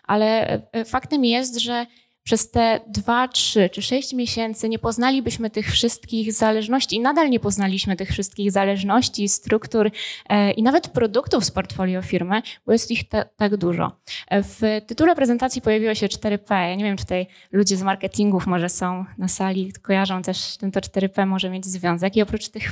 ale 0.04 0.62
faktem 0.86 1.26
jest, 1.26 1.60
że 1.60 1.86
przez 2.26 2.52
te 2.52 2.80
dwa, 2.88 3.28
trzy 3.28 3.70
czy 3.70 3.82
sześć 3.82 4.14
miesięcy 4.14 4.70
nie 4.70 4.80
poznalibyśmy 4.80 5.50
tych 5.50 5.72
wszystkich 5.72 6.34
zależności 6.34 6.96
i 6.96 7.00
nadal 7.00 7.30
nie 7.30 7.40
poznaliśmy 7.40 7.96
tych 7.96 8.10
wszystkich 8.10 8.52
zależności, 8.52 9.30
struktur 9.30 9.92
e, 10.30 10.52
i 10.52 10.64
nawet 10.64 10.88
produktów 10.88 11.46
z 11.46 11.52
portfolio 11.52 12.02
firmy, 12.02 12.42
bo 12.66 12.72
jest 12.72 12.92
ich 12.92 13.10
te, 13.10 13.30
tak 13.36 13.58
dużo. 13.58 13.92
E, 14.28 14.44
w 14.44 14.62
tytule 14.88 15.16
prezentacji 15.16 15.62
pojawiło 15.62 15.96
się 15.96 16.08
4P. 16.08 16.52
Ja 16.52 16.76
nie 16.76 16.84
wiem, 16.84 16.98
czy 16.98 17.04
tutaj 17.04 17.28
ludzie 17.52 17.78
z 17.78 17.84
marketingów 17.84 18.48
może 18.48 18.70
są 18.70 19.06
na 19.18 19.28
sali, 19.28 19.74
kojarzą 19.82 20.22
też, 20.22 20.58
ten 20.58 20.72
to 20.72 20.80
4P 20.80 21.28
może 21.28 21.50
mieć 21.50 21.66
związek 21.66 22.16
i 22.16 22.22
oprócz 22.22 22.50
tych 22.50 22.72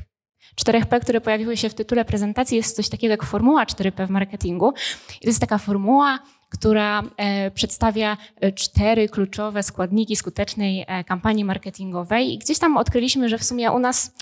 4P, 0.62 1.00
które 1.00 1.22
pojawiły 1.22 1.58
się 1.58 1.70
w 1.70 1.74
tytule 1.74 2.06
prezentacji, 2.06 2.58
jest 2.58 2.76
coś 2.76 2.90
takiego 2.90 3.12
jak 3.12 3.24
formuła 3.24 3.66
4P 3.66 4.08
w 4.08 4.10
marketingu. 4.10 4.74
I 5.16 5.24
to 5.24 5.28
jest 5.28 5.40
taka 5.40 5.58
formuła, 5.58 6.20
która 6.54 7.04
e, 7.18 7.52
przedstawia 7.52 8.18
e, 8.42 8.52
cztery 8.52 9.10
kluczowe 9.10 9.64
składniki 9.64 10.16
skutecznej 10.16 10.86
e, 10.88 11.04
kampanii 11.04 11.46
marketingowej. 11.46 12.34
I 12.34 12.38
gdzieś 12.38 12.60
tam 12.60 12.78
odkryliśmy, 12.78 13.30
że 13.30 13.38
w 13.38 13.44
sumie 13.44 13.72
u 13.72 13.80
nas 13.80 14.16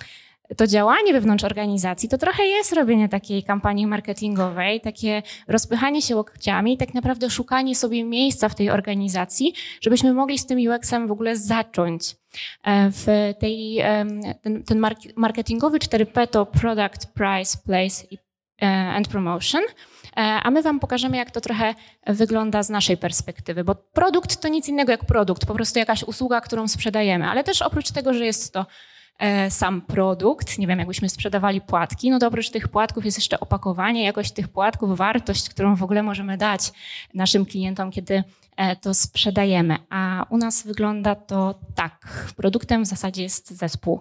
to 0.57 0.67
działanie 0.67 1.13
wewnątrz 1.13 1.43
organizacji 1.43 2.09
to 2.09 2.17
trochę 2.17 2.45
jest 2.45 2.73
robienie 2.73 3.09
takiej 3.09 3.43
kampanii 3.43 3.87
marketingowej, 3.87 4.81
takie 4.81 5.23
rozpychanie 5.47 6.01
się 6.01 6.15
łokciami, 6.15 6.77
tak 6.77 6.93
naprawdę 6.93 7.29
szukanie 7.29 7.75
sobie 7.75 8.03
miejsca 8.03 8.49
w 8.49 8.55
tej 8.55 8.69
organizacji, 8.69 9.53
żebyśmy 9.81 10.13
mogli 10.13 10.37
z 10.37 10.45
tym 10.45 10.59
UX-em 10.59 11.07
w 11.07 11.11
ogóle 11.11 11.37
zacząć. 11.37 12.15
W 12.91 13.33
tej, 13.39 13.83
ten, 14.41 14.63
ten 14.63 14.79
marketingowy 15.15 15.79
4P 15.79 16.27
to 16.27 16.45
Product, 16.45 17.07
Price, 17.13 17.57
Place 17.65 18.03
and 18.67 19.07
Promotion. 19.07 19.61
E, 20.17 20.21
a 20.43 20.51
my 20.51 20.61
Wam 20.61 20.79
pokażemy, 20.79 21.17
jak 21.17 21.31
to 21.31 21.41
trochę 21.41 21.75
wygląda 22.07 22.63
z 22.63 22.69
naszej 22.69 22.97
perspektywy, 22.97 23.63
bo 23.63 23.75
produkt 23.75 24.41
to 24.41 24.47
nic 24.47 24.67
innego 24.67 24.91
jak 24.91 25.05
produkt, 25.05 25.45
po 25.45 25.53
prostu 25.53 25.79
jakaś 25.79 26.03
usługa, 26.03 26.41
którą 26.41 26.67
sprzedajemy, 26.67 27.29
ale 27.29 27.43
też 27.43 27.61
oprócz 27.61 27.91
tego, 27.91 28.13
że 28.13 28.25
jest 28.25 28.53
to 28.53 28.65
e, 29.19 29.51
sam 29.51 29.81
produkt, 29.81 30.57
nie 30.57 30.67
wiem, 30.67 30.79
jakbyśmy 30.79 31.09
sprzedawali 31.09 31.61
płatki, 31.61 32.09
no 32.09 32.19
to 32.19 32.27
oprócz 32.27 32.49
tych 32.49 32.67
płatków 32.67 33.05
jest 33.05 33.17
jeszcze 33.17 33.39
opakowanie, 33.39 34.03
jakość 34.03 34.31
tych 34.31 34.47
płatków, 34.47 34.97
wartość, 34.97 35.49
którą 35.49 35.75
w 35.75 35.83
ogóle 35.83 36.03
możemy 36.03 36.37
dać 36.37 36.71
naszym 37.13 37.45
klientom, 37.45 37.91
kiedy 37.91 38.23
e, 38.57 38.75
to 38.75 38.93
sprzedajemy. 38.93 39.77
A 39.89 40.25
u 40.29 40.37
nas 40.37 40.63
wygląda 40.63 41.15
to 41.15 41.59
tak. 41.75 42.27
Produktem 42.37 42.83
w 42.83 42.87
zasadzie 42.87 43.23
jest 43.23 43.51
zespół. 43.51 43.99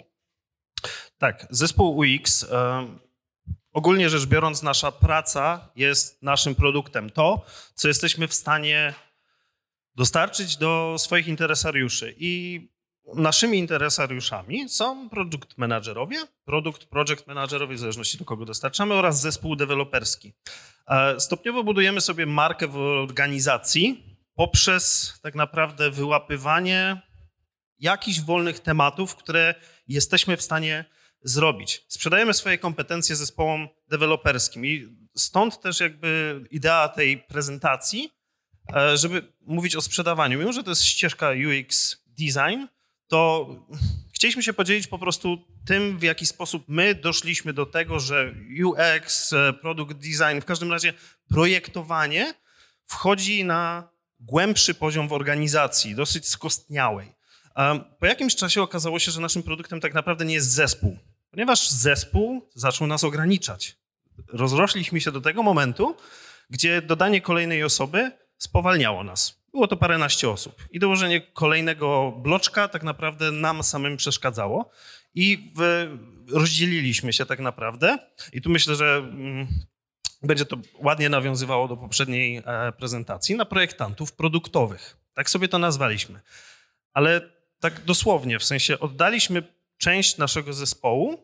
Tak, 1.19 1.47
zespół 1.51 1.99
UX. 1.99 2.47
Ogólnie 3.73 4.11
rzecz 4.11 4.27
biorąc, 4.27 4.63
nasza 4.63 4.93
praca 4.93 5.69
jest 5.77 6.23
naszym 6.23 6.55
produktem. 6.55 7.11
To, 7.11 7.45
co 7.75 7.89
jesteśmy 7.89 8.29
w 8.29 8.35
stanie 8.35 8.95
dostarczyć 9.95 10.57
do 10.57 10.97
swoich 10.99 11.29
interesariuszy. 11.29 12.15
I 12.19 12.61
naszymi 13.15 13.59
interesariuszami 13.59 14.69
są 14.69 15.09
produkt 15.09 15.59
menadżerowie, 15.59 16.17
produkt 16.45 16.85
project 16.85 17.27
managerowie, 17.27 17.77
w 17.77 17.79
zależności 17.79 18.19
do 18.19 18.25
kogo 18.25 18.45
dostarczamy, 18.45 18.95
oraz 18.95 19.21
zespół 19.21 19.57
deweloperski. 19.57 20.33
E, 20.89 21.21
stopniowo 21.21 21.65
budujemy 21.65 22.01
sobie 22.01 22.27
markę 22.27 22.69
w 22.69 22.77
organizacji 22.77 24.05
poprzez 24.35 25.15
tak 25.23 25.35
naprawdę 25.35 25.91
wyłapywanie 25.91 27.03
jakichś 27.79 28.21
wolnych 28.21 28.61
tematów, 28.61 29.17
które 29.17 29.55
jesteśmy 29.89 30.37
w 30.37 30.43
stanie 30.43 30.85
zrobić. 31.23 31.85
Sprzedajemy 31.89 32.35
swoje 32.35 32.59
kompetencje 32.59 33.17
zespołom 33.17 33.69
deweloperskim 33.89 34.67
i 34.67 34.89
stąd 35.17 35.61
też 35.61 35.81
jakby 35.81 36.41
idea 36.51 36.89
tej 36.89 37.19
prezentacji, 37.19 38.11
e, 38.77 38.97
żeby 38.97 39.33
mówić 39.41 39.77
o 39.77 39.81
sprzedawaniu. 39.81 40.39
Mimo, 40.39 40.53
że 40.53 40.63
to 40.63 40.71
jest 40.71 40.85
ścieżka 40.85 41.31
UX 41.31 41.97
design, 42.07 42.67
to 43.09 43.49
chcieliśmy 44.15 44.43
się 44.43 44.53
podzielić 44.53 44.87
po 44.87 44.99
prostu 44.99 45.39
tym, 45.67 45.99
w 45.99 46.03
jaki 46.03 46.27
sposób 46.27 46.65
my 46.69 46.95
doszliśmy 46.95 47.53
do 47.53 47.67
tego, 47.67 48.01
że 48.01 48.35
UX, 48.65 49.33
e, 49.33 49.53
product 49.53 49.93
design, 49.93 50.41
w 50.41 50.45
każdym 50.45 50.73
razie 50.73 50.93
projektowanie 51.29 52.35
wchodzi 52.87 53.45
na 53.45 53.89
głębszy 54.21 54.75
poziom 54.75 55.09
w 55.09 55.13
organizacji, 55.13 55.95
dosyć 55.95 56.29
skostniałej. 56.29 57.13
Po 57.99 58.07
jakimś 58.07 58.37
czasie 58.37 58.63
okazało 58.63 58.99
się, 58.99 59.11
że 59.11 59.21
naszym 59.21 59.43
produktem 59.43 59.81
tak 59.81 59.95
naprawdę 59.95 60.25
nie 60.25 60.35
jest 60.35 60.51
zespół, 60.51 60.99
ponieważ 61.31 61.71
zespół 61.71 62.49
zaczął 62.55 62.87
nas 62.87 63.05
ograniczać. 63.05 63.77
Rozrośliśmy 64.33 65.01
się 65.01 65.13
do 65.13 65.21
tego 65.21 65.43
momentu, 65.43 65.97
gdzie 66.51 66.83
dodanie 66.83 67.21
kolejnej 67.21 67.65
osoby 67.65 68.11
spowalniało 68.39 69.05
nas. 69.05 69.41
Było 69.53 69.67
to 69.67 69.77
paręnaście 69.77 70.31
osób 70.31 70.65
i 70.71 70.79
dołożenie 70.79 71.21
kolejnego 71.21 72.13
bloczka 72.23 72.69
tak 72.69 72.83
naprawdę 72.83 73.31
nam 73.31 73.63
samym 73.63 73.97
przeszkadzało 73.97 74.71
i 75.15 75.53
w, 75.57 75.89
rozdzieliliśmy 76.33 77.13
się 77.13 77.27
tak 77.27 77.41
naprawdę. 77.41 77.99
I 78.33 78.43
tu 78.43 78.51
myślę, 78.51 78.77
że 78.77 78.97
mm, 78.97 79.47
będzie 80.23 80.45
to 80.45 80.57
ładnie 80.79 81.09
nawiązywało 81.09 81.69
do 81.69 81.77
poprzedniej 81.77 82.43
e, 82.47 82.73
prezentacji 82.73 83.37
na 83.37 83.45
projektantów 83.45 84.13
produktowych. 84.13 84.97
Tak 85.15 85.31
sobie 85.31 85.49
to 85.49 85.59
nazwaliśmy. 85.59 86.21
Ale 86.93 87.21
tak 87.61 87.85
dosłownie, 87.85 88.39
w 88.39 88.45
sensie 88.45 88.79
oddaliśmy 88.79 89.43
część 89.81 90.17
naszego 90.17 90.53
zespołu 90.53 91.19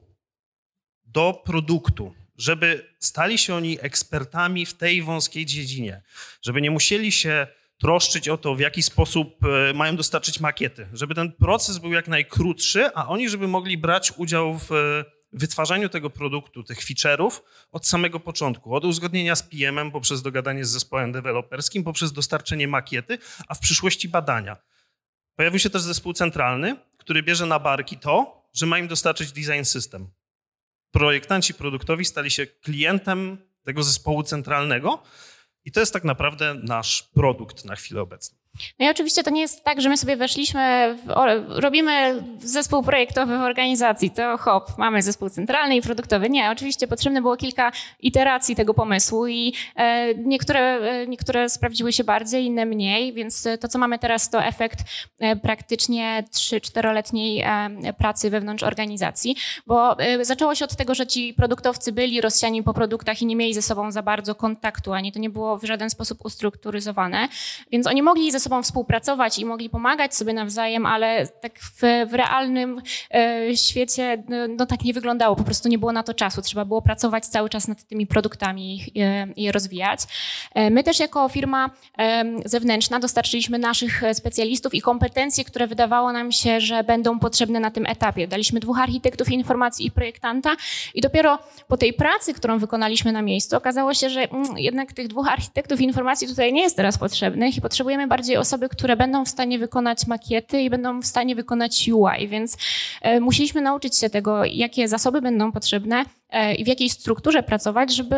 do 1.05 1.43
produktu, 1.45 2.15
żeby 2.37 2.95
stali 2.99 3.39
się 3.39 3.55
oni 3.55 3.79
ekspertami 3.81 4.67
w 4.67 4.75
tej 4.75 5.03
wąskiej 5.03 5.47
dziedzinie, 5.47 6.03
żeby 6.43 6.61
nie 6.61 6.71
musieli 6.71 7.13
się 7.13 7.47
troszczyć 7.79 8.29
o 8.29 8.39
to, 8.39 8.55
w 8.55 8.61
jaki 8.61 8.83
sposób 8.83 9.45
e, 9.45 9.75
mają 9.75 9.97
dostarczyć 9.97 10.41
makiety, 10.41 10.89
żeby 10.93 11.15
ten 11.15 11.33
proces 11.33 11.79
był 11.79 11.93
jak 11.93 12.09
najkrótszy, 12.09 12.91
a 12.95 13.09
oni, 13.09 13.29
żeby 13.29 13.49
mogli 13.49 13.79
brać 13.79 14.13
udział 14.17 14.59
w 14.59 14.73
e, 14.73 15.05
wytwarzaniu 15.33 15.89
tego 15.89 16.11
produktu, 16.11 16.63
tych 16.63 16.79
feature'ów 16.79 17.41
od 17.73 17.87
samego 17.87 18.21
początku, 18.21 18.75
od 18.75 18.85
uzgodnienia 18.85 19.37
z 19.37 19.43
PM-em 19.43 19.91
poprzez 19.91 20.23
dogadanie 20.23 20.65
z 20.65 20.71
zespołem 20.71 21.13
deweloperskim, 21.13 21.85
poprzez 21.85 22.13
dostarczenie 22.13 22.69
makiety, 22.69 23.19
a 23.49 23.55
w 23.55 23.59
przyszłości 23.59 24.09
badania. 24.09 24.57
Pojawił 25.37 25.59
się 25.59 25.71
też 25.71 25.83
zespół 25.83 26.13
centralny, 26.13 26.77
który 26.99 27.23
bierze 27.23 27.47
na 27.47 27.59
barki 27.59 27.99
to, 27.99 28.46
że 28.57 28.67
ma 28.67 28.79
im 28.79 28.89
dostarczyć 28.89 29.33
design 29.33 29.65
system. 29.65 30.09
Projektanci 30.91 31.55
produktowi 31.55 32.05
stali 32.05 32.31
się 32.31 32.47
klientem 32.47 33.39
tego 33.65 33.83
zespołu 33.83 34.23
centralnego 34.23 35.03
i 35.65 35.73
to 35.73 35.81
jest 35.81 35.93
tak 35.93 36.05
naprawdę 36.05 36.55
nasz 36.55 37.03
produkt 37.03 37.65
na 37.65 37.77
chwilę 37.77 38.01
obecną. 38.01 38.39
No 38.79 38.87
i 38.87 38.91
oczywiście 38.91 39.23
to 39.23 39.31
nie 39.31 39.41
jest 39.41 39.65
tak, 39.65 39.81
że 39.81 39.89
my 39.89 39.97
sobie 39.97 40.17
weszliśmy, 40.17 40.97
w, 41.07 41.13
robimy 41.49 42.23
zespół 42.39 42.83
projektowy 42.83 43.39
w 43.39 43.41
organizacji, 43.41 44.11
to 44.11 44.39
hop, 44.39 44.79
mamy 44.79 45.03
zespół 45.03 45.31
centralny 45.31 45.77
i 45.77 45.83
produktowy. 45.83 46.31
Nie, 46.31 46.51
oczywiście 46.51 46.89
potrzebne 46.89 47.23
było 47.23 47.37
kilka 47.37 47.73
iteracji 48.01 48.57
tego 48.57 48.75
pomysłu 48.75 49.27
i 49.27 49.53
e, 49.77 50.15
niektóre, 50.15 50.61
e, 50.61 51.07
niektóre 51.07 51.49
sprawdziły 51.49 51.93
się 51.93 52.05
bardziej, 52.05 52.45
inne 52.45 52.67
mniej, 52.67 53.13
więc 53.13 53.49
to, 53.61 53.69
co 53.69 53.79
mamy 53.79 53.99
teraz, 53.99 54.31
to 54.31 54.45
efekt 54.45 54.79
e, 55.19 55.37
praktycznie 55.37 56.25
3-4-letniej 56.35 57.41
e, 57.41 57.93
pracy 57.93 58.31
wewnątrz 58.31 58.63
organizacji, 58.63 59.37
bo 59.67 59.99
e, 59.99 60.25
zaczęło 60.25 60.55
się 60.55 60.65
od 60.65 60.77
tego, 60.77 60.95
że 60.95 61.07
ci 61.07 61.35
produktowcy 61.35 61.93
byli 61.93 62.21
rozsiani 62.21 62.63
po 62.63 62.75
produktach 62.75 63.23
i 63.23 63.27
nie 63.27 63.37
mieli 63.37 63.55
ze 63.55 63.63
sobą 63.63 63.91
za 63.91 64.03
bardzo 64.03 64.35
kontaktu, 64.35 64.93
ani 64.93 65.13
to 65.13 65.19
nie 65.19 65.31
było 65.31 65.59
w 65.59 65.65
żaden 65.65 65.91
sposób 65.91 66.25
ustrukturyzowane, 66.25 67.29
więc 67.73 67.87
oni 67.87 68.03
mogli 68.03 68.33
ze 68.33 68.41
sobą 68.47 68.63
współpracować 68.63 69.39
i 69.39 69.45
mogli 69.45 69.71
pomagać 69.71 70.15
sobie 70.15 70.33
nawzajem, 70.33 70.87
ale 70.87 71.27
tak 71.27 71.59
w, 71.59 71.81
w 72.11 72.15
realnym 72.15 72.83
e, 73.15 73.57
świecie 73.57 74.23
no, 74.29 74.37
no, 74.59 74.67
tak 74.67 74.85
nie 74.85 74.95
wyglądało. 74.95 75.37
Po 75.37 75.45
prostu 75.45 75.69
nie 75.69 75.79
było 75.79 75.93
na 75.93 76.03
to 76.03 76.15
czasu. 76.15 76.43
Trzeba 76.43 76.65
było 76.65 76.83
pracować 76.83 77.27
cały 77.27 77.49
czas 77.49 77.69
nad 77.69 77.85
tymi 77.85 78.07
produktami 78.07 78.83
i 78.95 79.01
je, 79.37 79.53
rozwijać. 79.53 80.01
E, 80.55 80.71
my 80.71 80.85
też 80.85 81.01
jako 81.01 81.29
firma 81.29 81.71
zewnętrzna 82.45 83.01
dostarczyliśmy 83.01 83.59
naszych 83.59 84.03
specjalistów 84.13 84.75
i 84.75 84.81
kompetencje, 84.81 85.45
które 85.45 85.67
wydawało 85.67 86.13
nam 86.13 86.33
się, 86.33 86.61
że 86.61 86.85
będą 86.85 87.19
potrzebne 87.19 87.61
na 87.61 87.71
tym 87.71 87.87
etapie. 87.87 88.29
Daliśmy 88.29 88.61
dwóch 88.61 88.79
architektów 88.79 89.31
informacji 89.31 89.87
i 89.87 89.91
projektanta 89.91 90.57
i 90.95 91.01
dopiero 91.01 91.39
po 91.69 91.77
tej 91.77 91.93
pracy, 91.93 92.35
którą 92.35 92.59
wykonaliśmy 92.59 93.13
na 93.13 93.23
miejscu, 93.23 93.57
okazało 93.57 93.95
się, 93.95 94.11
że 94.11 94.21
mm, 94.21 94.59
jednak 94.59 94.93
tych 94.93 95.09
dwóch 95.09 95.29
architektów 95.29 95.81
informacji 95.81 96.29
tutaj 96.29 96.53
nie 96.53 96.63
jest 96.63 96.77
teraz 96.77 96.99
potrzebnych 96.99 97.57
i 97.57 97.61
potrzebujemy 97.61 98.07
bardziej 98.07 98.36
osoby, 98.39 98.69
które 98.69 98.97
będą 98.97 99.25
w 99.25 99.29
stanie 99.29 99.59
wykonać 99.59 100.07
makiety 100.07 100.63
i 100.63 100.71
będą 100.71 101.01
w 101.01 101.07
stanie 101.07 101.35
wykonać 101.37 101.91
UI, 101.93 102.29
więc 102.29 102.57
e, 103.03 103.21
musieliśmy 103.21 103.61
nauczyć 103.61 103.97
się 103.97 104.11
tego, 104.11 104.45
jakie 104.45 104.89
zasoby 104.89 105.23
będą 105.23 105.53
potrzebne 105.53 106.05
e, 106.31 106.55
i 106.55 106.65
w 106.65 106.67
jakiej 106.67 106.91
strukturze 106.91 107.43
pracować, 107.43 107.95
żeby 107.95 108.17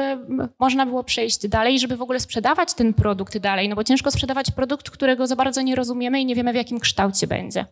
można 0.58 0.86
było 0.86 1.04
przejść 1.04 1.48
dalej, 1.48 1.78
żeby 1.78 1.96
w 1.96 2.02
ogóle 2.02 2.20
sprzedawać 2.20 2.74
ten 2.74 2.94
produkt 2.94 3.38
dalej, 3.38 3.68
no 3.68 3.76
bo 3.76 3.84
ciężko 3.84 4.10
sprzedawać 4.10 4.50
produkt, 4.50 4.90
którego 4.90 5.26
za 5.26 5.36
bardzo 5.36 5.62
nie 5.62 5.74
rozumiemy 5.74 6.20
i 6.20 6.24
nie 6.24 6.34
wiemy, 6.34 6.52
w 6.52 6.56
jakim 6.56 6.80
kształcie 6.80 7.26
będzie. 7.26 7.66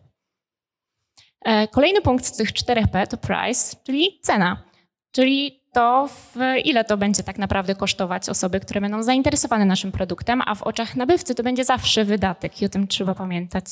E, 1.45 1.67
kolejny 1.67 2.01
punkt 2.01 2.25
z 2.25 2.37
tych 2.37 2.53
4P 2.53 3.07
to 3.07 3.17
price, 3.17 3.77
czyli 3.83 4.19
cena. 4.21 4.63
Czyli 5.11 5.61
to 5.77 6.07
w 6.07 6.35
ile 6.65 6.85
to 6.85 6.97
będzie 6.97 7.23
tak 7.23 7.37
naprawdę 7.37 7.75
kosztować 7.75 8.29
osoby, 8.29 8.59
które 8.59 8.81
będą 8.81 9.03
zainteresowane 9.03 9.65
naszym 9.65 9.91
produktem, 9.91 10.41
a 10.45 10.55
w 10.55 10.63
oczach 10.63 10.95
nabywcy 10.95 11.35
to 11.35 11.43
będzie 11.43 11.65
zawsze 11.65 12.05
wydatek 12.05 12.61
i 12.61 12.65
o 12.65 12.69
tym 12.69 12.87
trzeba 12.87 13.15
pamiętać. 13.15 13.65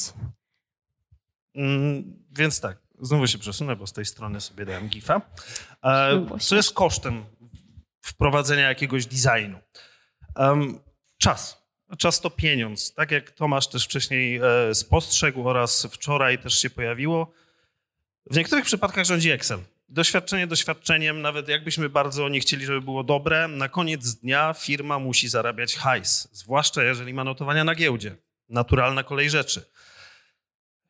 Mm, 1.55 2.25
więc 2.31 2.62
tak, 2.62 2.77
znowu 3.00 3.27
się 3.27 3.38
przesunę, 3.38 3.75
bo 3.75 3.88
z 3.88 3.93
tej 3.93 4.05
strony 4.05 4.41
sobie 4.41 4.65
dałem 4.65 4.88
gifa. 4.88 5.21
E, 5.83 6.25
co 6.39 6.55
jest 6.55 6.74
kosztem 6.74 7.25
wprowadzenia 8.01 8.69
jakiegoś 8.69 9.05
designu? 9.05 9.57
Um, 10.35 10.79
czas. 11.17 11.65
Czas 11.97 12.21
to 12.21 12.29
pieniądz. 12.29 12.93
Tak 12.93 13.12
jak 13.12 13.31
Tomasz 13.31 13.67
też 13.67 13.85
wcześniej 13.85 14.39
e, 14.43 14.75
spostrzegł 14.75 15.50
oraz 15.50 15.88
wczoraj 15.91 16.39
też 16.39 16.59
się 16.59 16.69
pojawiło, 16.69 17.31
w 18.31 18.38
niektórych 18.38 18.65
przypadkach 18.65 19.05
rządzi 19.05 19.31
Excel. 19.31 19.59
Doświadczenie 19.89 20.48
doświadczeniem, 20.48 21.22
nawet 21.22 21.48
jakbyśmy 21.48 21.89
bardzo 21.89 22.30
nie 22.30 22.39
chcieli, 22.39 22.65
żeby 22.65 22.82
było 22.82 23.04
dobre, 23.04 23.48
na 23.48 23.70
koniec 23.70 24.15
dnia 24.15 24.54
firma 24.54 25.00
musi 25.00 25.30
zarabiać 25.30 25.75
hajs, 25.75 26.30
zwłaszcza 26.32 26.84
jeżeli 26.84 27.13
ma 27.13 27.24
notowania 27.24 27.63
na 27.63 27.75
giełdzie. 27.75 28.15
Naturalna 28.50 29.04
kolej 29.04 29.30
rzeczy. 29.30 29.65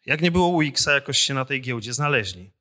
Jak 0.06 0.22
nie 0.22 0.32
było 0.32 0.48
UX-a, 0.48 0.92
jakoś 0.92 1.18
się 1.18 1.34
na 1.34 1.46
tej 1.46 1.62
giełdzie 1.62 1.94
znaleźli. 1.94 2.52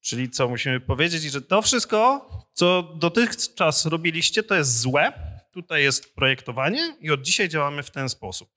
Czyli 0.00 0.30
co, 0.30 0.48
musimy 0.48 0.80
powiedzieć, 0.80 1.22
że 1.22 1.42
to 1.42 1.62
wszystko, 1.62 2.28
co 2.52 2.82
dotychczas 2.82 3.86
robiliście, 3.86 4.42
to 4.42 4.54
jest 4.54 4.80
złe. 4.80 5.12
Tutaj 5.52 5.82
jest 5.82 6.14
projektowanie 6.14 6.96
i 7.00 7.10
od 7.10 7.22
dzisiaj 7.22 7.48
działamy 7.48 7.82
w 7.82 7.90
ten 7.90 8.08
sposób. 8.08 8.50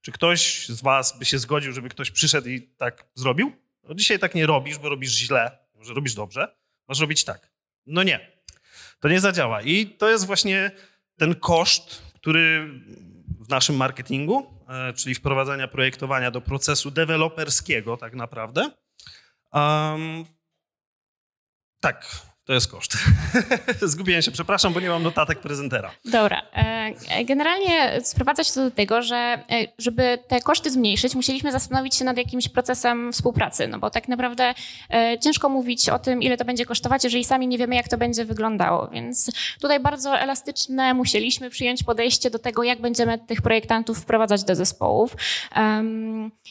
Czy 0.00 0.12
ktoś 0.12 0.68
z 0.68 0.82
Was 0.82 1.18
by 1.18 1.24
się 1.24 1.38
zgodził, 1.38 1.72
żeby 1.72 1.88
ktoś 1.88 2.10
przyszedł 2.10 2.48
i 2.48 2.62
tak 2.62 3.06
zrobił? 3.14 3.52
No 3.88 3.94
dzisiaj 3.94 4.18
tak 4.18 4.34
nie 4.34 4.46
robisz, 4.46 4.78
bo 4.78 4.88
robisz 4.88 5.12
źle, 5.12 5.58
może 5.74 5.94
robisz 5.94 6.14
dobrze, 6.14 6.57
masz 6.88 7.00
robić 7.00 7.24
tak. 7.24 7.50
No 7.86 8.02
nie, 8.02 8.32
to 9.00 9.08
nie 9.08 9.20
zadziała. 9.20 9.62
I 9.62 9.86
to 9.86 10.08
jest 10.08 10.26
właśnie 10.26 10.70
ten 11.16 11.34
koszt, 11.34 12.02
który 12.14 12.68
w 13.40 13.48
naszym 13.48 13.76
marketingu, 13.76 14.64
e, 14.68 14.92
czyli 14.92 15.14
wprowadzania 15.14 15.68
projektowania 15.68 16.30
do 16.30 16.40
procesu 16.40 16.90
deweloperskiego 16.90 17.96
tak 17.96 18.14
naprawdę, 18.14 18.70
um, 19.52 20.24
tak, 21.80 22.06
to 22.48 22.54
jest 22.54 22.68
koszt. 22.68 22.92
Zgubiłem 23.82 24.22
się, 24.22 24.30
przepraszam, 24.30 24.72
bo 24.72 24.80
nie 24.80 24.88
mam 24.88 25.02
notatek 25.02 25.38
prezentera. 25.40 25.90
Dobra. 26.04 26.42
E, 26.52 27.24
generalnie 27.24 28.00
sprowadza 28.02 28.44
się 28.44 28.52
to 28.52 28.64
do 28.64 28.70
tego, 28.70 29.02
że 29.02 29.16
e, 29.16 29.66
żeby 29.78 30.18
te 30.28 30.40
koszty 30.40 30.70
zmniejszyć, 30.70 31.14
musieliśmy 31.14 31.52
zastanowić 31.52 31.94
się 31.94 32.04
nad 32.04 32.16
jakimś 32.16 32.48
procesem 32.48 33.12
współpracy, 33.12 33.68
no 33.68 33.78
bo 33.78 33.90
tak 33.90 34.08
naprawdę 34.08 34.54
e, 34.90 35.18
ciężko 35.18 35.48
mówić 35.48 35.88
o 35.88 35.98
tym, 35.98 36.22
ile 36.22 36.36
to 36.36 36.44
będzie 36.44 36.66
kosztować, 36.66 37.04
jeżeli 37.04 37.24
sami 37.24 37.48
nie 37.48 37.58
wiemy, 37.58 37.74
jak 37.74 37.88
to 37.88 37.98
będzie 37.98 38.24
wyglądało. 38.24 38.88
Więc 38.88 39.30
tutaj 39.60 39.80
bardzo 39.80 40.18
elastyczne 40.18 40.94
musieliśmy 40.94 41.50
przyjąć 41.50 41.82
podejście 41.82 42.30
do 42.30 42.38
tego, 42.38 42.62
jak 42.62 42.80
będziemy 42.80 43.18
tych 43.18 43.42
projektantów 43.42 43.98
wprowadzać 43.98 44.44
do 44.44 44.54
zespołów. 44.54 45.16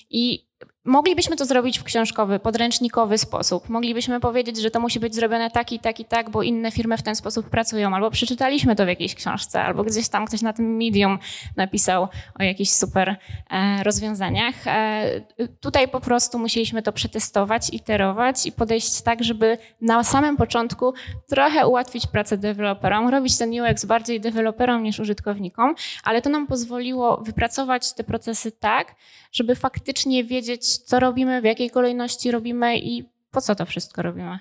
I 0.10 0.48
Moglibyśmy 0.88 1.36
to 1.36 1.46
zrobić 1.46 1.80
w 1.80 1.84
książkowy, 1.84 2.40
podręcznikowy 2.40 3.18
sposób. 3.18 3.70
Moglibyśmy 3.70 4.20
powiedzieć, 4.20 4.58
że 4.58 4.72
to 4.72 4.80
musi 4.80 5.00
być 5.00 5.16
zrobione 5.16 5.52
tak 5.52 5.72
i 5.72 5.80
tak 5.80 6.00
i 6.00 6.06
tak, 6.06 6.30
bo 6.30 6.44
inne 6.44 6.72
firmy 6.72 6.98
w 6.98 7.04
ten 7.04 7.16
sposób 7.16 7.50
pracują, 7.50 7.96
albo 7.96 8.12
przeczytaliśmy 8.12 8.76
to 8.76 8.86
w 8.86 8.88
jakiejś 8.88 9.16
książce, 9.16 9.64
albo 9.64 9.84
gdzieś 9.84 10.10
tam 10.10 10.26
ktoś 10.26 10.42
na 10.42 10.54
tym 10.54 10.78
medium 10.78 11.20
napisał 11.56 12.08
o 12.40 12.44
jakichś 12.44 12.72
super 12.72 13.16
e, 13.50 13.84
rozwiązaniach. 13.84 14.68
E, 14.68 15.22
tutaj 15.62 15.88
po 15.88 16.00
prostu 16.00 16.40
musieliśmy 16.40 16.82
to 16.82 16.92
przetestować, 16.92 17.70
iterować 17.74 18.46
i 18.46 18.52
podejść 18.52 19.02
tak, 19.02 19.24
żeby 19.24 19.58
na 19.82 20.04
samym 20.04 20.38
początku 20.38 20.94
trochę 21.30 21.68
ułatwić 21.68 22.08
pracę 22.08 22.38
deweloperom, 22.38 23.10
robić 23.10 23.38
ten 23.38 23.52
UX 23.62 23.86
bardziej 23.86 24.22
deweloperom 24.22 24.84
niż 24.84 25.00
użytkownikom, 25.00 25.76
ale 26.04 26.22
to 26.22 26.30
nam 26.30 26.48
pozwoliło 26.48 27.18
wypracować 27.18 27.94
te 27.94 28.04
procesy 28.04 28.52
tak, 28.52 28.96
żeby 29.32 29.56
faktycznie 29.56 30.24
wiedzieć, 30.24 30.77
co 30.78 31.00
robimy, 31.00 31.42
w 31.42 31.44
jakiej 31.44 31.70
kolejności 31.70 32.32
robimy 32.32 32.78
i 32.78 33.10
po 33.32 33.42
co 33.42 33.56
to 33.56 33.66
wszystko 33.66 34.02
robimy. 34.02 34.40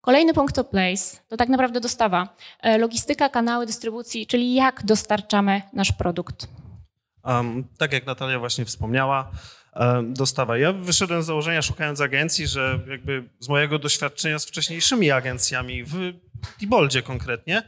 Kolejny 0.00 0.34
punkt 0.34 0.54
to 0.54 0.64
place, 0.64 1.16
to 1.28 1.36
tak 1.36 1.48
naprawdę 1.48 1.80
dostawa. 1.80 2.36
E, 2.60 2.78
logistyka, 2.78 3.28
kanały 3.28 3.66
dystrybucji, 3.66 4.26
czyli 4.26 4.54
jak 4.54 4.84
dostarczamy 4.84 5.62
nasz 5.72 5.92
produkt. 5.92 6.48
Um, 7.24 7.64
tak 7.78 7.92
jak 7.92 8.06
Natalia 8.06 8.38
właśnie 8.38 8.64
wspomniała, 8.64 9.30
um, 9.76 10.14
dostawa. 10.14 10.58
Ja 10.58 10.72
wyszedłem 10.72 11.22
z 11.22 11.26
założenia, 11.26 11.62
szukając 11.62 12.00
agencji, 12.00 12.46
że 12.46 12.80
jakby 12.90 13.28
z 13.38 13.48
mojego 13.48 13.78
doświadczenia 13.78 14.38
z 14.38 14.46
wcześniejszymi 14.46 15.10
agencjami, 15.10 15.84
w 15.84 16.12
Tiboldzie 16.58 17.02
konkretnie, 17.02 17.62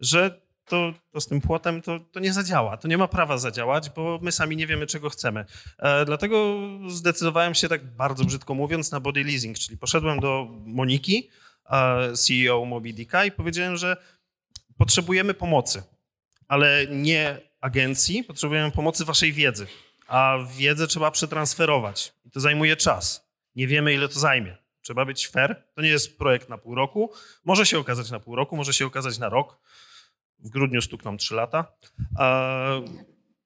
że 0.00 0.43
to, 0.66 0.94
to 1.10 1.20
z 1.20 1.26
tym 1.26 1.40
płotem 1.40 1.82
to, 1.82 2.00
to 2.12 2.20
nie 2.20 2.32
zadziała. 2.32 2.76
To 2.76 2.88
nie 2.88 2.98
ma 2.98 3.08
prawa 3.08 3.38
zadziałać, 3.38 3.90
bo 3.90 4.18
my 4.22 4.32
sami 4.32 4.56
nie 4.56 4.66
wiemy, 4.66 4.86
czego 4.86 5.10
chcemy. 5.10 5.44
E, 5.78 6.04
dlatego 6.04 6.58
zdecydowałem 6.88 7.54
się, 7.54 7.68
tak 7.68 7.84
bardzo 7.96 8.24
brzydko 8.24 8.54
mówiąc, 8.54 8.92
na 8.92 9.00
body 9.00 9.24
leasing, 9.24 9.58
czyli 9.58 9.78
poszedłem 9.78 10.20
do 10.20 10.48
Moniki, 10.66 11.30
e, 11.70 12.12
CEO 12.12 12.64
Mobidika 12.64 13.24
i 13.24 13.32
powiedziałem, 13.32 13.76
że 13.76 13.96
potrzebujemy 14.78 15.34
pomocy, 15.34 15.82
ale 16.48 16.86
nie 16.90 17.40
agencji, 17.60 18.24
potrzebujemy 18.24 18.70
pomocy 18.70 19.04
waszej 19.04 19.32
wiedzy, 19.32 19.66
a 20.06 20.38
wiedzę 20.56 20.86
trzeba 20.86 21.10
przetransferować 21.10 22.12
i 22.24 22.30
to 22.30 22.40
zajmuje 22.40 22.76
czas. 22.76 23.24
Nie 23.56 23.66
wiemy, 23.66 23.94
ile 23.94 24.08
to 24.08 24.20
zajmie. 24.20 24.56
Trzeba 24.84 25.04
być 25.04 25.28
fair. 25.28 25.62
To 25.74 25.82
nie 25.82 25.88
jest 25.88 26.18
projekt 26.18 26.48
na 26.48 26.58
pół 26.58 26.74
roku. 26.74 27.12
Może 27.44 27.66
się 27.66 27.78
okazać 27.78 28.10
na 28.10 28.20
pół 28.20 28.36
roku, 28.36 28.56
może 28.56 28.72
się 28.72 28.86
okazać 28.86 29.18
na 29.18 29.28
rok. 29.28 29.58
W 30.38 30.48
grudniu 30.48 30.82
stukną 30.82 31.16
3 31.16 31.34
lata. 31.34 31.72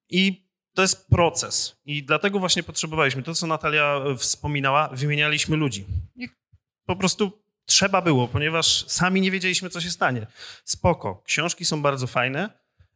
I 0.09 0.49
to 0.73 0.81
jest 0.81 1.07
proces. 1.07 1.81
I 1.85 2.03
dlatego 2.03 2.39
właśnie 2.39 2.63
potrzebowaliśmy, 2.63 3.23
to 3.23 3.35
co 3.35 3.47
Natalia 3.47 4.01
wspominała, 4.17 4.87
wymienialiśmy 4.87 5.57
ludzi. 5.57 5.85
Po 6.85 6.95
prostu 6.95 7.43
trzeba 7.65 8.01
było, 8.01 8.27
ponieważ 8.27 8.87
sami 8.87 9.21
nie 9.21 9.31
wiedzieliśmy, 9.31 9.69
co 9.69 9.81
się 9.81 9.89
stanie. 9.89 10.27
Spoko, 10.65 11.21
książki 11.25 11.65
są 11.65 11.81
bardzo 11.81 12.07
fajne 12.07 12.49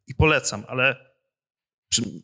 i 0.07 0.15
polecam, 0.15 0.63
ale 0.67 1.13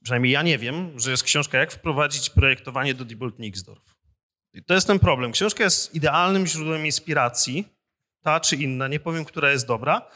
przynajmniej 0.04 0.34
ja 0.34 0.42
nie 0.42 0.58
wiem, 0.58 1.00
że 1.00 1.12
jest 1.12 1.24
książka 1.24 1.58
Jak 1.58 1.72
wprowadzić 1.72 2.30
projektowanie 2.30 2.94
do 2.94 3.06
Diebold 3.06 3.40
Nixdorf. 3.40 3.96
I 4.54 4.64
to 4.64 4.74
jest 4.74 4.88
ten 4.88 5.00
problem. 5.00 5.32
Książka 5.32 5.64
jest 5.64 5.96
idealnym 5.96 6.48
źródłem 6.48 6.86
inspiracji, 6.86 7.68
ta 8.22 8.40
czy 8.40 8.56
inna, 8.56 8.88
nie 8.88 9.00
powiem, 9.00 9.26
która 9.26 9.52
jest 9.52 9.68
dobra, 9.68 10.10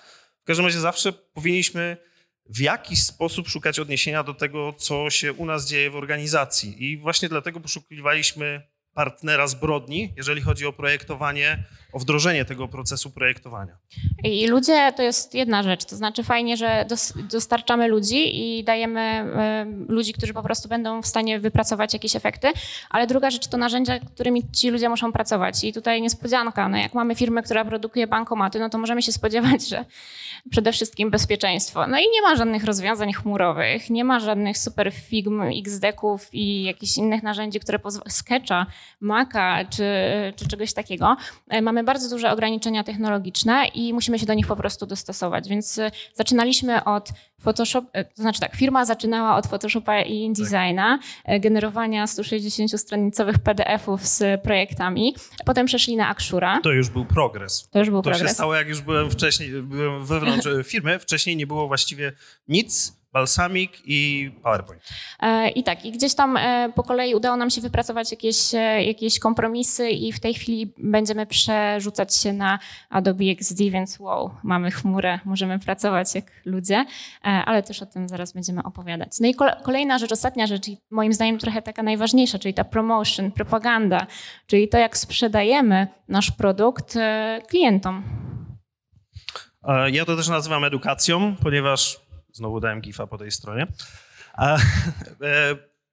w 0.44 0.46
każdym 0.46 0.66
razie 0.66 0.80
zawsze 0.80 1.14
powinniśmy 1.14 1.98
w 2.46 2.60
jakiś 2.60 3.04
sposób 3.04 3.48
szukać 3.48 3.80
odniesienia 3.80 4.24
do 4.24 4.34
tego, 4.34 4.74
co 4.74 5.10
się 5.10 5.34
u 5.34 5.46
nas 5.46 5.68
dzieje 5.68 5.92
w 5.92 5.96
organizacji. 5.96 6.84
I 6.84 6.98
właśnie 6.98 7.30
dlatego 7.30 7.60
poszukiwaliśmy 7.60 8.73
partnera 8.94 9.48
zbrodni, 9.48 10.14
jeżeli 10.18 10.42
chodzi 10.42 10.66
o 10.66 10.74
projektowanie, 10.74 11.64
o 11.94 12.00
wdrożenie 12.00 12.46
tego 12.46 12.68
procesu 12.68 13.12
projektowania. 13.12 13.78
I 14.24 14.48
ludzie 14.48 14.94
to 14.96 15.04
jest 15.04 15.34
jedna 15.34 15.64
rzecz, 15.64 15.86
to 15.86 15.96
znaczy 15.96 16.24
fajnie, 16.24 16.58
że 16.58 16.86
dostarczamy 17.32 17.88
ludzi 17.88 18.42
i 18.42 18.64
dajemy 18.64 19.26
ludzi, 19.90 20.14
którzy 20.14 20.34
po 20.34 20.44
prostu 20.44 20.70
będą 20.70 21.02
w 21.02 21.08
stanie 21.08 21.40
wypracować 21.40 21.94
jakieś 21.94 22.16
efekty, 22.16 22.48
ale 22.90 23.08
druga 23.08 23.32
rzecz 23.32 23.48
to 23.48 23.58
narzędzia, 23.58 24.00
którymi 24.00 24.52
ci 24.52 24.70
ludzie 24.70 24.90
muszą 24.90 25.12
pracować. 25.12 25.64
I 25.64 25.74
tutaj 25.74 26.02
niespodzianka, 26.02 26.70
no 26.70 26.78
jak 26.78 26.94
mamy 26.94 27.16
firmę, 27.16 27.44
która 27.44 27.66
produkuje 27.66 28.08
bankomaty, 28.08 28.60
no 28.60 28.70
to 28.70 28.78
możemy 28.78 29.02
się 29.02 29.12
spodziewać, 29.12 29.68
że 29.68 29.86
przede 30.50 30.72
wszystkim 30.72 31.10
bezpieczeństwo. 31.10 31.88
No 31.88 31.98
i 31.98 32.10
nie 32.14 32.22
ma 32.22 32.36
żadnych 32.36 32.64
rozwiązań 32.64 33.14
chmurowych, 33.14 33.90
nie 33.90 34.04
ma 34.04 34.20
żadnych 34.20 34.58
super 34.58 34.92
figm, 34.92 35.42
XDeków 35.42 36.30
i 36.34 36.64
jakichś 36.64 36.98
innych 36.98 37.24
narzędzi, 37.24 37.60
które 37.60 37.80
Sketcha, 38.08 38.66
Maca 39.00 39.66
czy, 39.66 39.84
czy 40.36 40.48
czegoś 40.48 40.74
takiego. 40.74 41.18
E, 41.50 41.62
mamy 41.62 41.84
bardzo 41.84 42.10
duże 42.10 42.32
ograniczenia 42.32 42.84
technologiczne 42.84 43.66
i 43.74 43.94
musimy 43.94 44.20
się 44.20 44.26
do 44.26 44.34
nich 44.34 44.48
po 44.48 44.56
prostu 44.56 44.86
dostosować. 44.86 45.50
Więc 45.50 45.80
e, 45.80 45.92
zaczynaliśmy 46.14 46.84
od 46.84 47.10
Photoshop, 47.42 47.86
e, 47.94 48.06
to 48.06 48.22
znaczy 48.22 48.40
tak, 48.40 48.56
firma 48.56 48.86
zaczynała 48.86 49.36
od 49.36 49.48
Photoshopa 49.48 50.02
i 50.02 50.14
InDesigna, 50.14 51.00
tak. 51.26 51.42
generowania 51.42 52.06
160-stronicowych 52.06 53.38
PDF-ów 53.38 54.08
z 54.08 54.42
projektami. 54.42 55.16
Potem 55.46 55.66
przeszli 55.66 55.96
na 55.96 56.08
Akshura. 56.08 56.60
To 56.62 56.72
już 56.72 56.90
był 56.90 57.06
progres. 57.06 57.68
To 57.72 57.80
już 57.80 57.90
był 57.90 58.00
to 58.00 58.04
progres. 58.04 58.22
To 58.22 58.28
się 58.28 58.34
stało, 58.34 58.56
jak 58.56 58.68
już 58.68 58.82
byłem 58.82 59.12
wcześniej, 59.12 59.50
byłem 59.62 60.06
wewnątrz 60.06 60.48
firmy. 60.72 61.00
Wcześniej 61.00 61.38
nie 61.38 61.48
było 61.48 61.68
właściwie 61.68 62.12
nic 62.48 63.03
Balsamic 63.14 63.72
i 63.86 64.32
PowerPoint. 64.44 64.84
E, 65.20 65.50
I 65.50 65.64
tak, 65.64 65.86
i 65.86 65.92
gdzieś 65.92 66.16
tam 66.16 66.38
e, 66.38 66.70
po 66.76 66.84
kolei 66.84 67.16
udało 67.16 67.38
nam 67.38 67.50
się 67.50 67.62
wypracować 67.62 68.12
jakieś, 68.12 68.54
e, 68.54 68.84
jakieś 68.84 69.20
kompromisy 69.20 69.90
i 69.90 70.14
w 70.14 70.20
tej 70.20 70.34
chwili 70.34 70.74
będziemy 70.78 71.26
przerzucać 71.26 72.16
się 72.16 72.34
na 72.34 72.60
Adobe 72.90 73.24
XD, 73.26 73.58
więc 73.58 74.00
wow, 74.00 74.32
mamy 74.44 74.72
chmurę, 74.72 75.20
możemy 75.26 75.60
pracować 75.60 76.16
jak 76.16 76.26
ludzie, 76.46 76.86
ale 77.22 77.64
też 77.64 77.82
o 77.82 77.86
tym 77.86 78.10
zaraz 78.10 78.34
będziemy 78.34 78.64
opowiadać. 78.64 79.12
No 79.20 79.28
i 79.28 79.36
kolejna 79.64 79.98
rzecz, 79.98 80.12
ostatnia 80.12 80.48
rzecz, 80.48 80.68
i 80.68 80.78
moim 80.92 81.14
zdaniem 81.14 81.38
trochę 81.38 81.62
taka 81.62 81.84
najważniejsza, 81.84 82.40
czyli 82.40 82.54
ta 82.54 82.64
promotion, 82.64 83.32
propaganda, 83.32 84.08
czyli 84.48 84.70
to, 84.70 84.78
jak 84.78 84.98
sprzedajemy 84.98 85.88
nasz 86.08 86.32
produkt 86.32 86.98
klientom. 87.48 88.04
Ja 89.92 90.06
to 90.06 90.16
też 90.16 90.28
nazywam 90.28 90.64
edukacją, 90.64 91.36
ponieważ 91.44 92.03
Znowu 92.34 92.60
dałem 92.60 92.82
gifa 92.82 93.08
po 93.08 93.18
tej 93.18 93.32
stronie. 93.32 93.68
A, 94.34 94.58
e, 94.58 94.60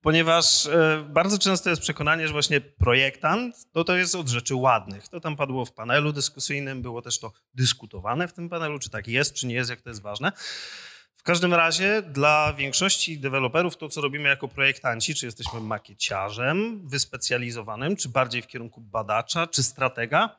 ponieważ 0.01 0.67
e, 0.67 1.05
bardzo 1.09 1.39
często 1.39 1.71
jest 1.71 1.83
przekonanie, 1.83 2.27
że 2.27 2.33
właśnie 2.33 2.61
projektant 2.61 3.73
to, 3.73 3.85
to 3.85 3.97
jest 3.97 4.15
od 4.15 4.29
rzeczy 4.29 4.55
ładnych. 4.55 5.09
To 5.09 5.21
tam 5.21 5.37
padło 5.37 5.65
w 5.65 5.73
panelu 5.73 6.13
dyskusyjnym, 6.13 6.83
było 6.83 7.03
też 7.03 7.19
to 7.19 7.33
dyskutowane 7.55 8.29
w 8.29 8.33
tym 8.33 8.49
panelu, 8.49 8.79
czy 8.79 8.91
tak 8.91 9.09
jest, 9.09 9.35
czy 9.35 9.47
nie 9.47 9.55
jest, 9.55 9.71
jak 9.71 9.81
to 9.81 9.91
jest 9.91 10.03
ważne. 10.03 10.33
W 11.17 11.23
każdym 11.23 11.55
razie 11.55 12.03
dla 12.03 12.53
większości 12.53 13.19
deweloperów 13.19 13.77
to, 13.77 13.89
co 13.89 14.01
robimy 14.01 14.29
jako 14.29 14.49
projektanci, 14.49 15.15
czy 15.15 15.27
jesteśmy 15.27 15.61
makieciarzem 15.61 16.89
wyspecjalizowanym, 16.89 17.97
czy 17.97 18.09
bardziej 18.09 18.43
w 18.43 18.47
kierunku 18.47 18.81
badacza, 18.81 19.47
czy 19.47 19.63
stratega, 19.63 20.37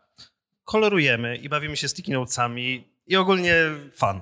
kolorujemy 0.63 1.37
i 1.37 1.49
bawimy 1.49 1.77
się 1.77 1.87
sticky 1.87 2.11
notesami 2.11 2.87
i 3.07 3.15
ogólnie 3.15 3.55
fan. 3.95 4.21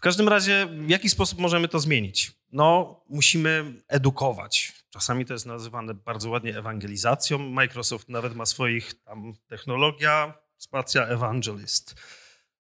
W 0.00 0.02
każdym 0.02 0.28
razie, 0.28 0.66
w 0.66 0.90
jaki 0.90 1.08
sposób 1.08 1.38
możemy 1.38 1.68
to 1.68 1.80
zmienić? 1.80 2.32
No, 2.52 3.00
musimy 3.08 3.82
edukować. 3.88 4.72
Czasami 4.90 5.26
to 5.26 5.32
jest 5.32 5.46
nazywane 5.46 5.94
bardzo 5.94 6.30
ładnie 6.30 6.58
ewangelizacją. 6.58 7.38
Microsoft 7.38 8.08
nawet 8.08 8.34
ma 8.36 8.46
swoich 8.46 9.04
tam 9.04 9.32
technologia, 9.48 10.34
spacja 10.56 11.06
evangelist. 11.06 12.00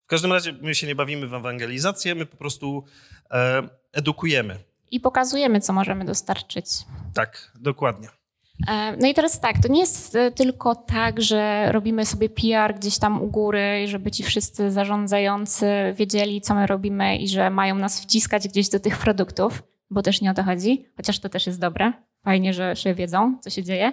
W 0.03 0.07
każdym 0.07 0.33
razie 0.33 0.53
my 0.61 0.75
się 0.75 0.87
nie 0.87 0.95
bawimy 0.95 1.27
w 1.27 1.33
ewangelizację, 1.33 2.15
my 2.15 2.25
po 2.25 2.37
prostu 2.37 2.83
e, 3.31 3.69
edukujemy. 3.93 4.59
I 4.91 4.99
pokazujemy, 4.99 5.61
co 5.61 5.73
możemy 5.73 6.05
dostarczyć. 6.05 6.65
Tak, 7.13 7.51
dokładnie. 7.55 8.09
E, 8.67 8.97
no 8.97 9.07
i 9.07 9.13
teraz 9.13 9.39
tak, 9.39 9.55
to 9.61 9.67
nie 9.67 9.79
jest 9.79 10.15
e, 10.15 10.31
tylko 10.31 10.75
tak, 10.75 11.21
że 11.21 11.71
robimy 11.71 12.05
sobie 12.05 12.29
PR 12.29 12.75
gdzieś 12.75 12.99
tam 12.99 13.21
u 13.21 13.27
góry, 13.27 13.87
żeby 13.87 14.11
ci 14.11 14.23
wszyscy 14.23 14.71
zarządzający 14.71 15.65
wiedzieli, 15.95 16.41
co 16.41 16.55
my 16.55 16.67
robimy 16.67 17.17
i 17.17 17.27
że 17.27 17.49
mają 17.49 17.75
nas 17.75 18.01
wciskać 18.01 18.47
gdzieś 18.47 18.69
do 18.69 18.79
tych 18.79 18.97
produktów, 18.97 19.63
bo 19.89 20.01
też 20.01 20.21
nie 20.21 20.31
o 20.31 20.33
to 20.33 20.43
chodzi, 20.43 20.85
chociaż 20.97 21.19
to 21.19 21.29
też 21.29 21.47
jest 21.47 21.59
dobre. 21.59 21.93
Fajnie, 22.23 22.53
że, 22.53 22.75
że 22.75 22.95
wiedzą, 22.95 23.37
co 23.41 23.49
się 23.49 23.63
dzieje, 23.63 23.91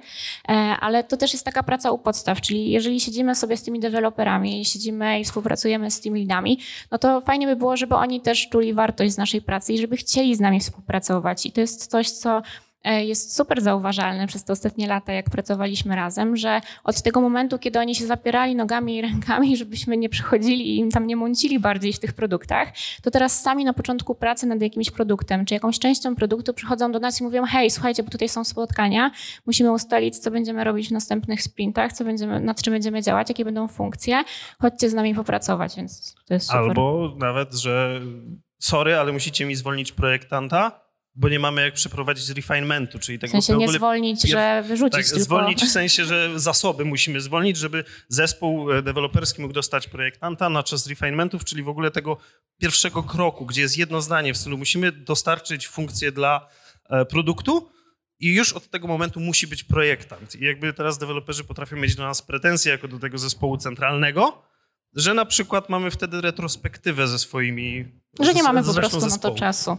e, 0.48 0.52
ale 0.80 1.04
to 1.04 1.16
też 1.16 1.32
jest 1.32 1.44
taka 1.44 1.62
praca 1.62 1.90
u 1.90 1.98
podstaw, 1.98 2.40
czyli 2.40 2.70
jeżeli 2.70 3.00
siedzimy 3.00 3.34
sobie 3.34 3.56
z 3.56 3.62
tymi 3.62 3.80
deweloperami, 3.80 4.64
siedzimy 4.64 5.20
i 5.20 5.24
współpracujemy 5.24 5.90
z 5.90 6.00
tymi 6.00 6.20
lidami, 6.20 6.58
no 6.90 6.98
to 6.98 7.20
fajnie 7.20 7.46
by 7.46 7.56
było, 7.56 7.76
żeby 7.76 7.94
oni 7.94 8.20
też 8.20 8.48
czuli 8.48 8.74
wartość 8.74 9.12
z 9.12 9.18
naszej 9.18 9.42
pracy 9.42 9.72
i 9.72 9.78
żeby 9.78 9.96
chcieli 9.96 10.34
z 10.34 10.40
nami 10.40 10.60
współpracować. 10.60 11.46
I 11.46 11.52
to 11.52 11.60
jest 11.60 11.86
coś, 11.86 12.10
co 12.10 12.42
jest 12.84 13.36
super 13.36 13.62
zauważalne 13.62 14.26
przez 14.26 14.44
te 14.44 14.52
ostatnie 14.52 14.86
lata, 14.86 15.12
jak 15.12 15.30
pracowaliśmy 15.30 15.96
razem, 15.96 16.36
że 16.36 16.60
od 16.84 17.02
tego 17.02 17.20
momentu, 17.20 17.58
kiedy 17.58 17.78
oni 17.78 17.94
się 17.94 18.06
zapierali 18.06 18.56
nogami 18.56 18.96
i 18.96 19.02
rękami, 19.02 19.56
żebyśmy 19.62 19.96
nie 19.96 20.08
przychodzili 20.08 20.74
i 20.74 20.78
im 20.78 20.90
tam 20.90 21.06
nie 21.06 21.16
mącili 21.16 21.58
bardziej 21.58 21.92
w 21.92 21.98
tych 21.98 22.12
produktach, 22.12 22.68
to 23.02 23.10
teraz 23.10 23.42
sami 23.42 23.64
na 23.64 23.72
początku 23.72 24.14
pracy 24.14 24.46
nad 24.46 24.60
jakimś 24.60 24.90
produktem, 24.90 25.44
czy 25.44 25.54
jakąś 25.54 25.78
częścią 25.78 26.16
produktu 26.16 26.54
przychodzą 26.54 26.92
do 26.92 26.98
nas 26.98 27.20
i 27.20 27.24
mówią, 27.24 27.44
hej, 27.44 27.70
słuchajcie, 27.70 28.02
bo 28.02 28.10
tutaj 28.10 28.28
są 28.28 28.44
spotkania, 28.44 29.10
musimy 29.46 29.72
ustalić, 29.72 30.18
co 30.18 30.30
będziemy 30.30 30.64
robić 30.64 30.88
w 30.88 30.92
następnych 30.92 31.42
sprintach, 31.42 31.92
co 31.92 32.04
będziemy, 32.04 32.40
nad 32.40 32.62
czym 32.62 32.72
będziemy 32.72 33.02
działać, 33.02 33.28
jakie 33.28 33.44
będą 33.44 33.68
funkcje, 33.68 34.24
chodźcie 34.60 34.90
z 34.90 34.94
nami 34.94 35.14
popracować, 35.14 35.76
więc 35.76 36.14
to 36.26 36.34
jest 36.34 36.46
super. 36.46 36.60
Albo 36.60 37.14
nawet, 37.18 37.54
że 37.54 38.00
sorry, 38.58 38.96
ale 38.96 39.12
musicie 39.12 39.46
mi 39.46 39.54
zwolnić 39.54 39.92
projektanta, 39.92 40.85
bo 41.16 41.28
nie 41.28 41.38
mamy 41.38 41.62
jak 41.62 41.74
przeprowadzić 41.74 42.28
refinementu, 42.28 42.98
czyli 42.98 43.18
tego 43.18 43.30
w 43.30 43.44
sensie 43.44 43.56
nie 43.56 43.68
zwolnić, 43.68 44.22
że 44.22 44.64
wyrzucić 44.68 44.92
tak, 44.92 45.06
tylko. 45.06 45.24
zwolnić 45.24 45.62
w 45.62 45.68
sensie, 45.68 46.04
że 46.04 46.40
zasoby 46.40 46.84
musimy 46.84 47.20
zwolnić, 47.20 47.56
żeby 47.56 47.84
zespół 48.08 48.72
e, 48.72 48.82
deweloperski 48.82 49.42
mógł 49.42 49.54
dostać 49.54 49.88
projektanta 49.88 50.48
na 50.48 50.62
czas 50.62 50.86
refinementów, 50.86 51.44
czyli 51.44 51.62
w 51.62 51.68
ogóle 51.68 51.90
tego 51.90 52.16
pierwszego 52.60 53.02
kroku, 53.02 53.46
gdzie 53.46 53.62
jest 53.62 53.78
jedno 53.78 54.00
zdanie 54.00 54.34
w 54.34 54.36
stylu 54.36 54.58
musimy 54.58 54.92
dostarczyć 54.92 55.68
funkcję 55.68 56.12
dla 56.12 56.48
e, 56.90 57.04
produktu 57.04 57.70
i 58.20 58.34
już 58.34 58.52
od 58.52 58.70
tego 58.70 58.88
momentu 58.88 59.20
musi 59.20 59.46
być 59.46 59.64
projektant. 59.64 60.34
I 60.34 60.44
jakby 60.44 60.72
teraz 60.72 60.98
deweloperzy 60.98 61.44
potrafią 61.44 61.76
mieć 61.76 61.94
do 61.94 62.02
nas 62.02 62.22
pretensje 62.22 62.72
jako 62.72 62.88
do 62.88 62.98
tego 62.98 63.18
zespołu 63.18 63.56
centralnego, 63.56 64.42
że 64.94 65.14
na 65.14 65.24
przykład 65.24 65.68
mamy 65.68 65.90
wtedy 65.90 66.20
retrospektywę 66.20 67.08
ze 67.08 67.18
swoimi. 67.18 67.84
Że 68.20 68.34
nie 68.34 68.42
mamy 68.42 68.64
po 68.64 68.74
prostu 68.74 69.06
na 69.06 69.18
to 69.18 69.34
czasu. 69.34 69.78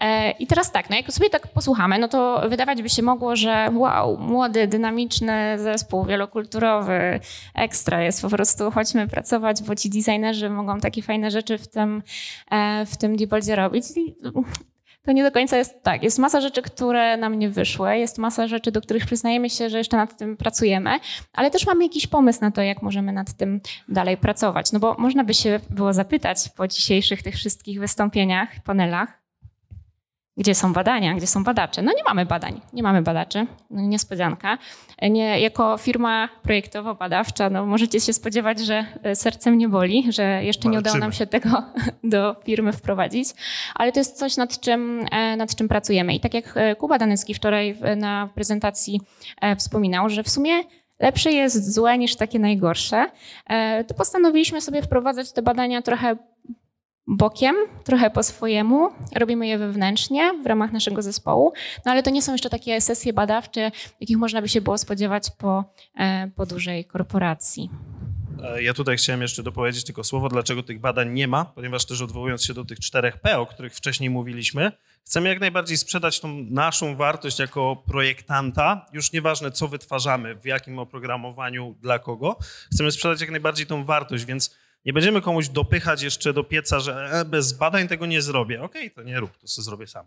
E, 0.00 0.30
I 0.30 0.46
teraz 0.46 0.72
tak, 0.72 0.90
no 0.90 0.96
jak 0.96 1.12
sobie 1.12 1.30
tak 1.30 1.48
posłuchamy, 1.48 1.98
no 1.98 2.08
to 2.08 2.42
wydawać 2.48 2.82
by 2.82 2.88
się 2.88 3.02
mogło, 3.02 3.36
że 3.36 3.70
wow, 3.74 4.18
młody, 4.18 4.66
dynamiczny 4.66 5.58
zespół 5.58 6.04
wielokulturowy, 6.04 7.20
ekstra 7.54 8.02
jest 8.02 8.22
po 8.22 8.28
prostu, 8.28 8.70
chodźmy 8.70 9.08
pracować, 9.08 9.62
bo 9.62 9.74
ci 9.74 9.90
designerzy 9.90 10.50
mogą 10.50 10.80
takie 10.80 11.02
fajne 11.02 11.30
rzeczy 11.30 11.58
w 11.58 11.68
tym, 11.68 12.02
e, 12.50 12.86
w 12.86 12.96
tym 12.96 13.16
Diboldzie 13.16 13.56
robić. 13.56 13.84
To 15.04 15.12
nie 15.12 15.22
do 15.22 15.32
końca 15.32 15.56
jest 15.56 15.82
tak. 15.82 16.02
Jest 16.02 16.18
masa 16.18 16.40
rzeczy, 16.40 16.62
które 16.62 17.16
nam 17.16 17.38
nie 17.38 17.50
wyszły, 17.50 17.98
jest 17.98 18.18
masa 18.18 18.48
rzeczy, 18.48 18.72
do 18.72 18.80
których 18.80 19.06
przyznajemy 19.06 19.50
się, 19.50 19.70
że 19.70 19.78
jeszcze 19.78 19.96
nad 19.96 20.16
tym 20.16 20.36
pracujemy, 20.36 21.00
ale 21.32 21.50
też 21.50 21.66
mamy 21.66 21.84
jakiś 21.84 22.06
pomysł 22.06 22.40
na 22.40 22.50
to, 22.50 22.62
jak 22.62 22.82
możemy 22.82 23.12
nad 23.12 23.32
tym 23.36 23.60
dalej 23.88 24.16
pracować. 24.16 24.72
No 24.72 24.80
bo 24.80 24.96
można 24.98 25.24
by 25.24 25.34
się 25.34 25.60
było 25.70 25.92
zapytać 25.92 26.48
po 26.56 26.68
dzisiejszych 26.68 27.22
tych 27.22 27.34
wszystkich 27.34 27.80
wystąpieniach, 27.80 28.48
panelach, 28.64 29.21
gdzie 30.36 30.54
są 30.54 30.72
badania, 30.72 31.14
gdzie 31.14 31.26
są 31.26 31.44
badacze? 31.44 31.82
No 31.82 31.92
nie 31.96 32.04
mamy 32.04 32.26
badań, 32.26 32.60
nie 32.72 32.82
mamy 32.82 33.02
badaczy, 33.02 33.46
no 33.70 33.80
niespodzianka. 33.80 34.58
Nie, 35.02 35.40
jako 35.40 35.78
firma 35.78 36.28
projektowo-badawcza 36.42 37.50
no 37.50 37.66
możecie 37.66 38.00
się 38.00 38.12
spodziewać, 38.12 38.60
że 38.60 38.86
e, 39.02 39.16
sercem 39.16 39.58
nie 39.58 39.68
boli, 39.68 40.12
że 40.12 40.44
jeszcze 40.44 40.62
Walczymy. 40.62 40.72
nie 40.72 40.78
udało 40.78 40.98
nam 40.98 41.12
się 41.12 41.26
tego 41.26 41.62
do 42.04 42.36
firmy 42.44 42.72
wprowadzić, 42.72 43.28
ale 43.74 43.92
to 43.92 44.00
jest 44.00 44.18
coś, 44.18 44.36
nad 44.36 44.60
czym, 44.60 45.06
e, 45.12 45.36
nad 45.36 45.54
czym 45.54 45.68
pracujemy. 45.68 46.14
I 46.14 46.20
tak 46.20 46.34
jak 46.34 46.56
e, 46.56 46.76
Kuba 46.76 46.98
Danycki 46.98 47.34
wczoraj 47.34 47.76
na 47.96 48.28
prezentacji 48.34 49.00
wspominał, 49.58 50.08
że 50.08 50.22
w 50.22 50.28
sumie 50.28 50.52
lepsze 51.00 51.32
jest 51.32 51.74
złe 51.74 51.98
niż 51.98 52.16
takie 52.16 52.38
najgorsze, 52.38 53.06
to 53.86 53.94
postanowiliśmy 53.94 54.60
sobie 54.60 54.82
wprowadzać 54.82 55.32
te 55.32 55.42
badania 55.42 55.82
trochę 55.82 56.16
bokiem, 57.06 57.56
trochę 57.84 58.10
po 58.10 58.22
swojemu. 58.22 58.90
Robimy 59.16 59.46
je 59.46 59.58
wewnętrznie 59.58 60.32
w 60.42 60.46
ramach 60.46 60.72
naszego 60.72 61.02
zespołu, 61.02 61.52
no 61.84 61.92
ale 61.92 62.02
to 62.02 62.10
nie 62.10 62.22
są 62.22 62.32
jeszcze 62.32 62.50
takie 62.50 62.80
sesje 62.80 63.12
badawcze, 63.12 63.70
jakich 64.00 64.16
można 64.16 64.42
by 64.42 64.48
się 64.48 64.60
było 64.60 64.78
spodziewać 64.78 65.30
po, 65.38 65.64
e, 65.98 66.30
po 66.36 66.46
dużej 66.46 66.84
korporacji. 66.84 67.70
E, 68.42 68.62
ja 68.62 68.74
tutaj 68.74 68.96
chciałem 68.96 69.22
jeszcze 69.22 69.42
dopowiedzieć 69.42 69.84
tylko 69.84 70.04
słowo, 70.04 70.28
dlaczego 70.28 70.62
tych 70.62 70.80
badań 70.80 71.12
nie 71.12 71.28
ma, 71.28 71.44
ponieważ 71.44 71.84
też 71.84 72.02
odwołując 72.02 72.44
się 72.44 72.54
do 72.54 72.64
tych 72.64 72.80
czterech 72.80 73.20
P, 73.20 73.38
o 73.38 73.46
których 73.46 73.74
wcześniej 73.74 74.10
mówiliśmy, 74.10 74.72
chcemy 75.04 75.28
jak 75.28 75.40
najbardziej 75.40 75.76
sprzedać 75.76 76.20
tą 76.20 76.28
naszą 76.50 76.96
wartość 76.96 77.38
jako 77.38 77.82
projektanta, 77.86 78.86
już 78.92 79.12
nieważne 79.12 79.50
co 79.50 79.68
wytwarzamy, 79.68 80.34
w 80.34 80.44
jakim 80.44 80.78
oprogramowaniu, 80.78 81.74
dla 81.80 81.98
kogo, 81.98 82.36
chcemy 82.72 82.92
sprzedać 82.92 83.20
jak 83.20 83.30
najbardziej 83.30 83.66
tą 83.66 83.84
wartość, 83.84 84.24
więc 84.24 84.56
nie 84.84 84.92
będziemy 84.92 85.20
komuś 85.20 85.48
dopychać 85.48 86.02
jeszcze 86.02 86.32
do 86.32 86.44
pieca, 86.44 86.80
że 86.80 87.10
e, 87.12 87.24
bez 87.24 87.52
badań 87.52 87.88
tego 87.88 88.06
nie 88.06 88.22
zrobię. 88.22 88.62
Okej, 88.62 88.86
okay, 88.86 89.04
to 89.04 89.10
nie 89.10 89.20
rób, 89.20 89.38
to 89.38 89.48
sobie 89.48 89.64
zrobię 89.64 89.86
sam. 89.86 90.06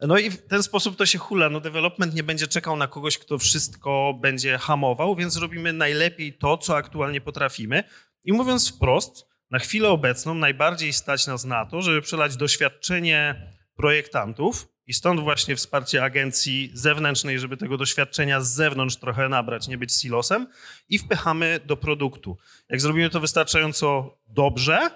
No 0.00 0.18
i 0.18 0.30
w 0.30 0.46
ten 0.46 0.62
sposób 0.62 0.96
to 0.96 1.06
się 1.06 1.18
hula. 1.18 1.50
No 1.50 1.60
development 1.60 2.14
nie 2.14 2.22
będzie 2.22 2.46
czekał 2.46 2.76
na 2.76 2.86
kogoś, 2.86 3.18
kto 3.18 3.38
wszystko 3.38 4.18
będzie 4.20 4.58
hamował, 4.58 5.16
więc 5.16 5.36
robimy 5.36 5.72
najlepiej 5.72 6.32
to, 6.38 6.58
co 6.58 6.76
aktualnie 6.76 7.20
potrafimy. 7.20 7.84
I 8.24 8.32
mówiąc 8.32 8.72
wprost, 8.72 9.26
na 9.50 9.58
chwilę 9.58 9.88
obecną 9.88 10.34
najbardziej 10.34 10.92
stać 10.92 11.26
nas 11.26 11.44
na 11.44 11.66
to, 11.66 11.82
żeby 11.82 12.02
przelać 12.02 12.36
doświadczenie 12.36 13.52
projektantów 13.76 14.68
i 14.88 14.94
stąd 14.94 15.20
właśnie 15.20 15.56
wsparcie 15.56 16.04
agencji 16.04 16.70
zewnętrznej, 16.74 17.38
żeby 17.38 17.56
tego 17.56 17.76
doświadczenia 17.76 18.40
z 18.40 18.48
zewnątrz 18.48 18.96
trochę 18.96 19.28
nabrać, 19.28 19.68
nie 19.68 19.78
być 19.78 19.92
silosem 19.94 20.46
i 20.88 20.98
wpychamy 20.98 21.60
do 21.66 21.76
produktu. 21.76 22.36
Jak 22.68 22.80
zrobimy 22.80 23.10
to 23.10 23.20
wystarczająco 23.20 24.18
dobrze, 24.28 24.90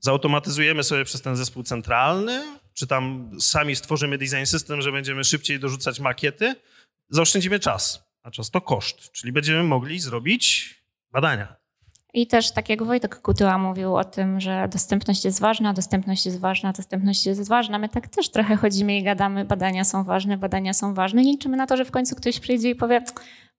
zautomatyzujemy 0.00 0.84
sobie 0.84 1.04
przez 1.04 1.22
ten 1.22 1.36
zespół 1.36 1.62
centralny, 1.62 2.58
czy 2.74 2.86
tam 2.86 3.30
sami 3.40 3.76
stworzymy 3.76 4.18
design 4.18 4.44
system, 4.44 4.82
że 4.82 4.92
będziemy 4.92 5.24
szybciej 5.24 5.60
dorzucać 5.60 6.00
makiety, 6.00 6.54
zaoszczędzimy 7.08 7.60
czas, 7.60 8.02
a 8.22 8.30
czas 8.30 8.50
to 8.50 8.60
koszt, 8.60 9.12
czyli 9.12 9.32
będziemy 9.32 9.62
mogli 9.62 10.00
zrobić 10.00 10.74
badania. 11.12 11.57
I 12.18 12.26
też 12.26 12.50
tak 12.50 12.68
jak 12.68 12.82
Wojtek 12.82 13.20
Kutyła 13.20 13.58
mówił 13.58 13.96
o 13.96 14.04
tym, 14.04 14.40
że 14.40 14.68
dostępność 14.72 15.24
jest 15.24 15.40
ważna, 15.40 15.72
dostępność 15.72 16.26
jest 16.26 16.40
ważna, 16.40 16.72
dostępność 16.72 17.26
jest 17.26 17.48
ważna. 17.48 17.78
My 17.78 17.88
tak 17.88 18.08
też 18.08 18.30
trochę 18.30 18.56
chodzimy 18.56 18.96
i 18.96 19.02
gadamy, 19.02 19.44
badania 19.44 19.84
są 19.84 20.04
ważne, 20.04 20.36
badania 20.36 20.72
są 20.72 20.94
ważne 20.94 21.22
i 21.22 21.24
liczymy 21.24 21.56
na 21.56 21.66
to, 21.66 21.76
że 21.76 21.84
w 21.84 21.90
końcu 21.90 22.16
ktoś 22.16 22.40
przyjdzie 22.40 22.70
i 22.70 22.74
powie, 22.74 23.04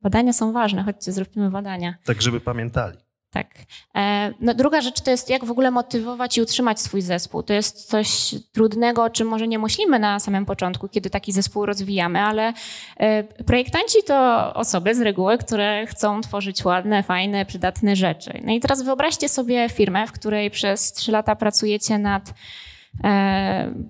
badania 0.02 0.34
są 0.34 0.54
ważne, 0.54 0.84
chodźcie, 0.84 1.12
zróbmy 1.12 1.50
badania. 1.50 1.96
Tak, 2.06 2.22
żeby 2.22 2.40
pamiętali. 2.40 2.98
Tak. 3.32 3.48
E, 3.96 4.34
no, 4.40 4.54
druga 4.54 4.82
rzecz 4.82 5.02
to 5.02 5.12
jest, 5.12 5.30
jak 5.30 5.46
w 5.46 5.52
ogóle 5.52 5.72
motywować 5.72 6.38
i 6.38 6.42
utrzymać 6.42 6.80
swój 6.80 7.02
zespół. 7.02 7.44
To 7.44 7.54
jest 7.54 7.90
coś 7.90 8.36
trudnego, 8.52 9.04
o 9.04 9.10
czym 9.10 9.28
może 9.28 9.48
nie 9.48 9.60
myślimy 9.60 10.00
na 10.00 10.20
samym 10.20 10.46
początku, 10.46 10.88
kiedy 10.88 11.10
taki 11.10 11.32
zespół 11.32 11.66
rozwijamy, 11.66 12.22
ale 12.22 12.54
e, 12.98 13.24
projektanci 13.24 13.98
to 14.06 14.54
osoby 14.54 14.96
z 14.96 15.02
reguły, 15.02 15.38
które 15.38 15.88
chcą 15.88 16.22
tworzyć 16.22 16.66
ładne, 16.66 17.04
fajne, 17.04 17.46
przydatne 17.46 17.96
rzeczy. 17.96 18.42
No 18.44 18.54
i 18.54 18.60
teraz 18.60 18.82
wyobraźcie 18.82 19.30
sobie 19.30 19.70
firmę, 19.70 20.08
w 20.08 20.12
której 20.12 20.52
przez 20.52 20.94
trzy 20.94 21.12
lata 21.12 21.36
pracujecie 21.36 21.98
nad 21.98 22.34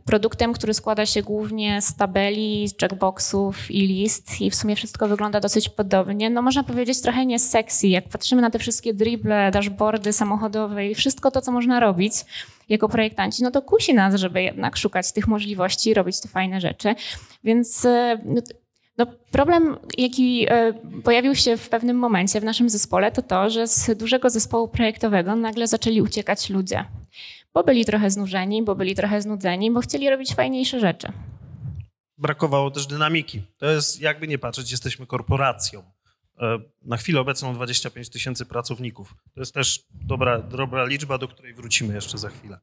produktem, 0.05 0.53
który 0.53 0.73
składa 0.73 1.05
się 1.05 1.21
głównie 1.21 1.81
z 1.81 1.95
tabeli, 1.95 2.67
z 2.67 2.77
checkboxów 2.77 3.71
i 3.71 3.87
list 3.87 4.41
i 4.41 4.49
w 4.49 4.55
sumie 4.55 4.75
wszystko 4.75 5.07
wygląda 5.07 5.39
dosyć 5.39 5.69
podobnie. 5.69 6.29
No 6.29 6.41
można 6.41 6.63
powiedzieć 6.63 7.01
trochę 7.01 7.25
nie 7.25 7.39
sexy, 7.39 7.87
jak 7.87 8.09
patrzymy 8.09 8.41
na 8.41 8.49
te 8.49 8.59
wszystkie 8.59 8.93
dribble, 8.93 9.51
dashboardy 9.51 10.13
samochodowe 10.13 10.87
i 10.87 10.95
wszystko 10.95 11.31
to, 11.31 11.41
co 11.41 11.51
można 11.51 11.79
robić 11.79 12.13
jako 12.69 12.89
projektanci, 12.89 13.43
no 13.43 13.51
to 13.51 13.61
kusi 13.61 13.93
nas, 13.93 14.15
żeby 14.15 14.41
jednak 14.41 14.77
szukać 14.77 15.11
tych 15.11 15.27
możliwości, 15.27 15.93
robić 15.93 16.21
te 16.21 16.27
fajne 16.27 16.61
rzeczy. 16.61 16.95
Więc 17.43 17.85
e, 17.85 18.19
no, 18.25 18.41
No, 18.99 19.05
problem, 19.31 19.77
jaki 19.97 20.45
e, 20.49 20.73
pojawił 21.03 21.35
się 21.35 21.57
w 21.57 21.69
pewnym 21.69 21.97
momencie 21.97 22.41
w 22.41 22.43
naszym 22.43 22.69
zespole, 22.69 23.11
to 23.11 23.21
to, 23.21 23.49
że 23.49 23.67
z 23.67 23.97
dużego 23.97 24.29
zespołu 24.29 24.67
projektowego 24.67 25.35
nagle 25.35 25.67
zaczęli 25.67 26.01
uciekać 26.01 26.49
ludzie. 26.49 26.85
Bo 27.53 27.63
byli 27.63 27.85
trochę 27.85 28.09
znużeni, 28.09 28.63
bo 28.63 28.75
byli 28.75 28.95
trochę 28.95 29.21
znudzeni, 29.21 29.71
bo 29.71 29.79
chcieli 29.81 30.09
robić 30.09 30.35
fajniejsze 30.35 30.79
rzeczy. 30.79 31.11
Brakowało 32.17 32.71
też 32.71 32.87
dynamiki. 32.87 33.41
To 33.57 33.65
jest, 33.65 34.01
jakby 34.01 34.27
nie 34.27 34.39
patrzeć, 34.39 34.71
jesteśmy 34.71 35.07
korporacją. 35.07 35.83
E, 36.39 36.59
na 36.85 36.97
chwilę 36.97 37.19
obecną 37.19 37.53
25 37.53 38.09
tysięcy 38.09 38.45
pracowników. 38.45 39.15
To 39.35 39.41
jest 39.41 39.53
też 39.53 39.83
dobra, 39.91 40.39
dobra 40.39 40.85
liczba, 40.85 41.17
do 41.17 41.27
której 41.27 41.53
wrócimy 41.53 41.93
jeszcze 41.93 42.17
za 42.17 42.29
chwilę. 42.29 42.59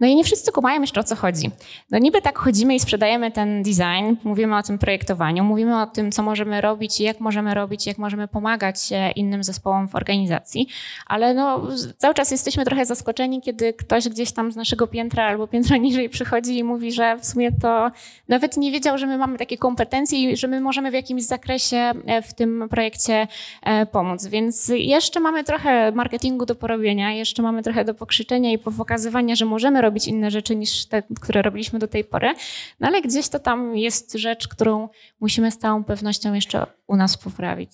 No 0.00 0.06
i 0.06 0.16
nie 0.16 0.24
wszyscy 0.24 0.52
kumają 0.52 0.80
jeszcze 0.80 1.00
o 1.00 1.04
co 1.04 1.16
chodzi. 1.16 1.50
No 1.90 1.98
niby 1.98 2.22
tak 2.22 2.38
chodzimy 2.38 2.74
i 2.74 2.80
sprzedajemy 2.80 3.30
ten 3.30 3.62
design, 3.62 4.14
mówimy 4.24 4.56
o 4.56 4.62
tym 4.62 4.78
projektowaniu, 4.78 5.44
mówimy 5.44 5.82
o 5.82 5.86
tym, 5.86 6.12
co 6.12 6.22
możemy 6.22 6.60
robić, 6.60 7.00
jak 7.00 7.20
możemy 7.20 7.54
robić, 7.54 7.86
jak 7.86 7.98
możemy 7.98 8.28
pomagać 8.28 8.76
innym 9.16 9.44
zespołom 9.44 9.88
w 9.88 9.94
organizacji, 9.94 10.66
ale 11.06 11.34
no 11.34 11.68
cały 11.98 12.14
czas 12.14 12.30
jesteśmy 12.30 12.64
trochę 12.64 12.86
zaskoczeni, 12.86 13.42
kiedy 13.42 13.72
ktoś 13.72 14.08
gdzieś 14.08 14.32
tam 14.32 14.52
z 14.52 14.56
naszego 14.56 14.86
piętra 14.86 15.24
albo 15.24 15.46
piętra 15.46 15.76
niżej 15.86 16.08
przychodzi 16.08 16.58
i 16.58 16.64
mówi, 16.64 16.92
że 16.92 17.16
w 17.16 17.26
sumie 17.26 17.52
to 17.52 17.90
nawet 18.28 18.56
nie 18.56 18.72
wiedział, 18.72 18.98
że 18.98 19.06
my 19.06 19.18
mamy 19.18 19.38
takie 19.38 19.58
kompetencje 19.58 20.18
i 20.18 20.36
że 20.36 20.48
my 20.48 20.60
możemy 20.60 20.90
w 20.90 20.94
jakimś 20.94 21.22
zakresie 21.22 21.76
e, 21.76 22.22
w 22.22 22.34
tym 22.34 22.66
projekcie 22.70 23.03
e, 23.08 23.86
pomóc. 23.86 24.26
Więc 24.26 24.68
jeszcze 24.74 25.20
mamy 25.20 25.44
trochę 25.44 25.92
marketingu 25.92 26.46
do 26.46 26.54
porobienia, 26.54 27.12
jeszcze 27.12 27.42
mamy 27.42 27.62
trochę 27.62 27.84
do 27.84 27.94
pokrzyczenia 27.94 28.52
i 28.52 28.58
pokazywania, 28.58 29.34
że 29.34 29.44
że 29.44 29.48
możemy 29.48 29.80
robić 29.80 30.06
inne 30.06 30.30
rzeczy 30.30 30.56
niż 30.56 30.86
te, 30.86 31.02
które 31.20 31.42
robiliśmy 31.42 31.78
do 31.78 31.88
tej 31.88 32.04
pory, 32.04 32.34
no 32.80 32.88
ale 32.88 33.02
gdzieś 33.02 33.28
to 33.28 33.38
tam 33.38 33.76
jest 33.76 34.12
rzecz, 34.12 34.48
którą 34.48 34.88
musimy 35.20 35.50
z 35.50 35.58
całą 35.58 35.84
pewnością 35.84 36.34
jeszcze 36.34 36.66
u 36.86 36.96
nas 36.96 37.16
poprawić. 37.16 37.70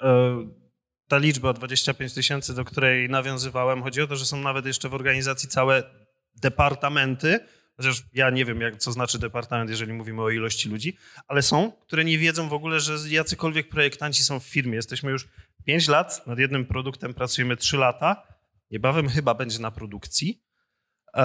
E, 0.00 0.36
ta 1.08 1.18
liczba 1.18 1.52
25 1.52 2.14
tysięcy, 2.14 2.54
do 2.54 2.64
której 2.64 3.08
nawiązywałem, 3.08 3.82
chodzi 3.82 4.02
o 4.02 4.06
to, 4.06 4.16
że 4.16 4.24
są 4.24 4.36
nawet 4.36 4.66
jeszcze 4.66 4.88
w 4.88 4.94
organizacji 4.94 5.48
całe 5.48 5.82
departamenty, 6.42 7.40
chociaż 7.82 8.02
ja 8.14 8.30
nie 8.30 8.44
wiem, 8.44 8.60
jak, 8.60 8.76
co 8.76 8.92
znaczy 8.92 9.18
departament, 9.18 9.70
jeżeli 9.70 9.92
mówimy 9.92 10.22
o 10.22 10.30
ilości 10.30 10.68
ludzi, 10.68 10.96
ale 11.28 11.42
są, 11.42 11.72
które 11.72 12.04
nie 12.04 12.18
wiedzą 12.18 12.48
w 12.48 12.52
ogóle, 12.52 12.80
że 12.80 12.98
jacykolwiek 13.08 13.68
projektanci 13.68 14.22
są 14.22 14.40
w 14.40 14.44
firmie. 14.44 14.74
Jesteśmy 14.74 15.10
już 15.10 15.28
5 15.64 15.88
lat, 15.88 16.26
nad 16.26 16.38
jednym 16.38 16.66
produktem 16.66 17.14
pracujemy 17.14 17.56
3 17.56 17.76
lata, 17.76 18.26
niebawem 18.70 19.08
chyba 19.08 19.34
będzie 19.34 19.58
na 19.58 19.70
produkcji. 19.70 20.42
E, 21.14 21.22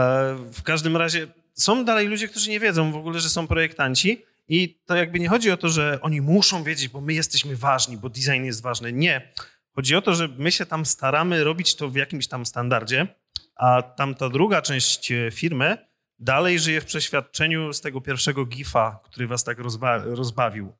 w 0.53 0.63
każdym 0.63 0.97
razie 0.97 1.27
są 1.53 1.85
dalej 1.85 2.07
ludzie, 2.07 2.27
którzy 2.27 2.49
nie 2.49 2.59
wiedzą 2.59 2.91
w 2.91 2.95
ogóle, 2.95 3.19
że 3.19 3.29
są 3.29 3.47
projektanci 3.47 4.25
i 4.47 4.79
to 4.85 4.95
jakby 4.95 5.19
nie 5.19 5.29
chodzi 5.29 5.51
o 5.51 5.57
to, 5.57 5.69
że 5.69 5.99
oni 6.01 6.21
muszą 6.21 6.63
wiedzieć, 6.63 6.89
bo 6.89 7.01
my 7.01 7.13
jesteśmy 7.13 7.55
ważni, 7.55 7.97
bo 7.97 8.09
design 8.09 8.43
jest 8.43 8.61
ważny. 8.61 8.93
Nie. 8.93 9.33
Chodzi 9.75 9.95
o 9.95 10.01
to, 10.01 10.15
że 10.15 10.27
my 10.27 10.51
się 10.51 10.65
tam 10.65 10.85
staramy 10.85 11.43
robić 11.43 11.75
to 11.75 11.89
w 11.89 11.95
jakimś 11.95 12.27
tam 12.27 12.45
standardzie, 12.45 13.07
a 13.55 13.81
tamta 13.81 14.29
druga 14.29 14.61
część 14.61 15.11
e, 15.11 15.31
firmy 15.31 15.86
dalej 16.19 16.59
żyje 16.59 16.81
w 16.81 16.85
przeświadczeniu 16.85 17.73
z 17.73 17.81
tego 17.81 18.01
pierwszego 18.01 18.45
GIFa, 18.45 18.99
który 19.03 19.27
was 19.27 19.43
tak 19.43 19.59
rozba 19.59 19.97
rozbawił. 19.97 20.73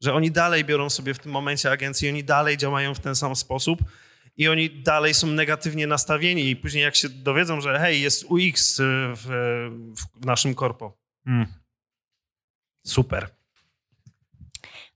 Że 0.00 0.14
oni 0.14 0.30
dalej 0.30 0.64
biorą 0.64 0.90
sobie 0.90 1.14
w 1.14 1.18
tym 1.18 1.32
momencie 1.32 1.70
agencję, 1.70 2.10
oni 2.10 2.24
dalej 2.24 2.56
działają 2.56 2.94
w 2.94 3.00
ten 3.00 3.14
sam 3.14 3.36
sposób 3.36 3.78
i 4.36 4.48
oni 4.48 4.70
dalej 4.70 5.14
są 5.14 5.26
negatywnie 5.26 5.86
nastawieni 5.86 6.50
i 6.50 6.56
później 6.56 6.82
jak 6.82 6.96
się 6.96 7.08
dowiedzą, 7.08 7.60
że 7.60 7.78
hej, 7.78 8.02
jest 8.02 8.24
UX 8.24 8.80
w, 9.16 9.26
w 10.14 10.26
naszym 10.26 10.54
korpo. 10.54 10.98
Hmm. 11.24 11.46
Super. 12.86 13.28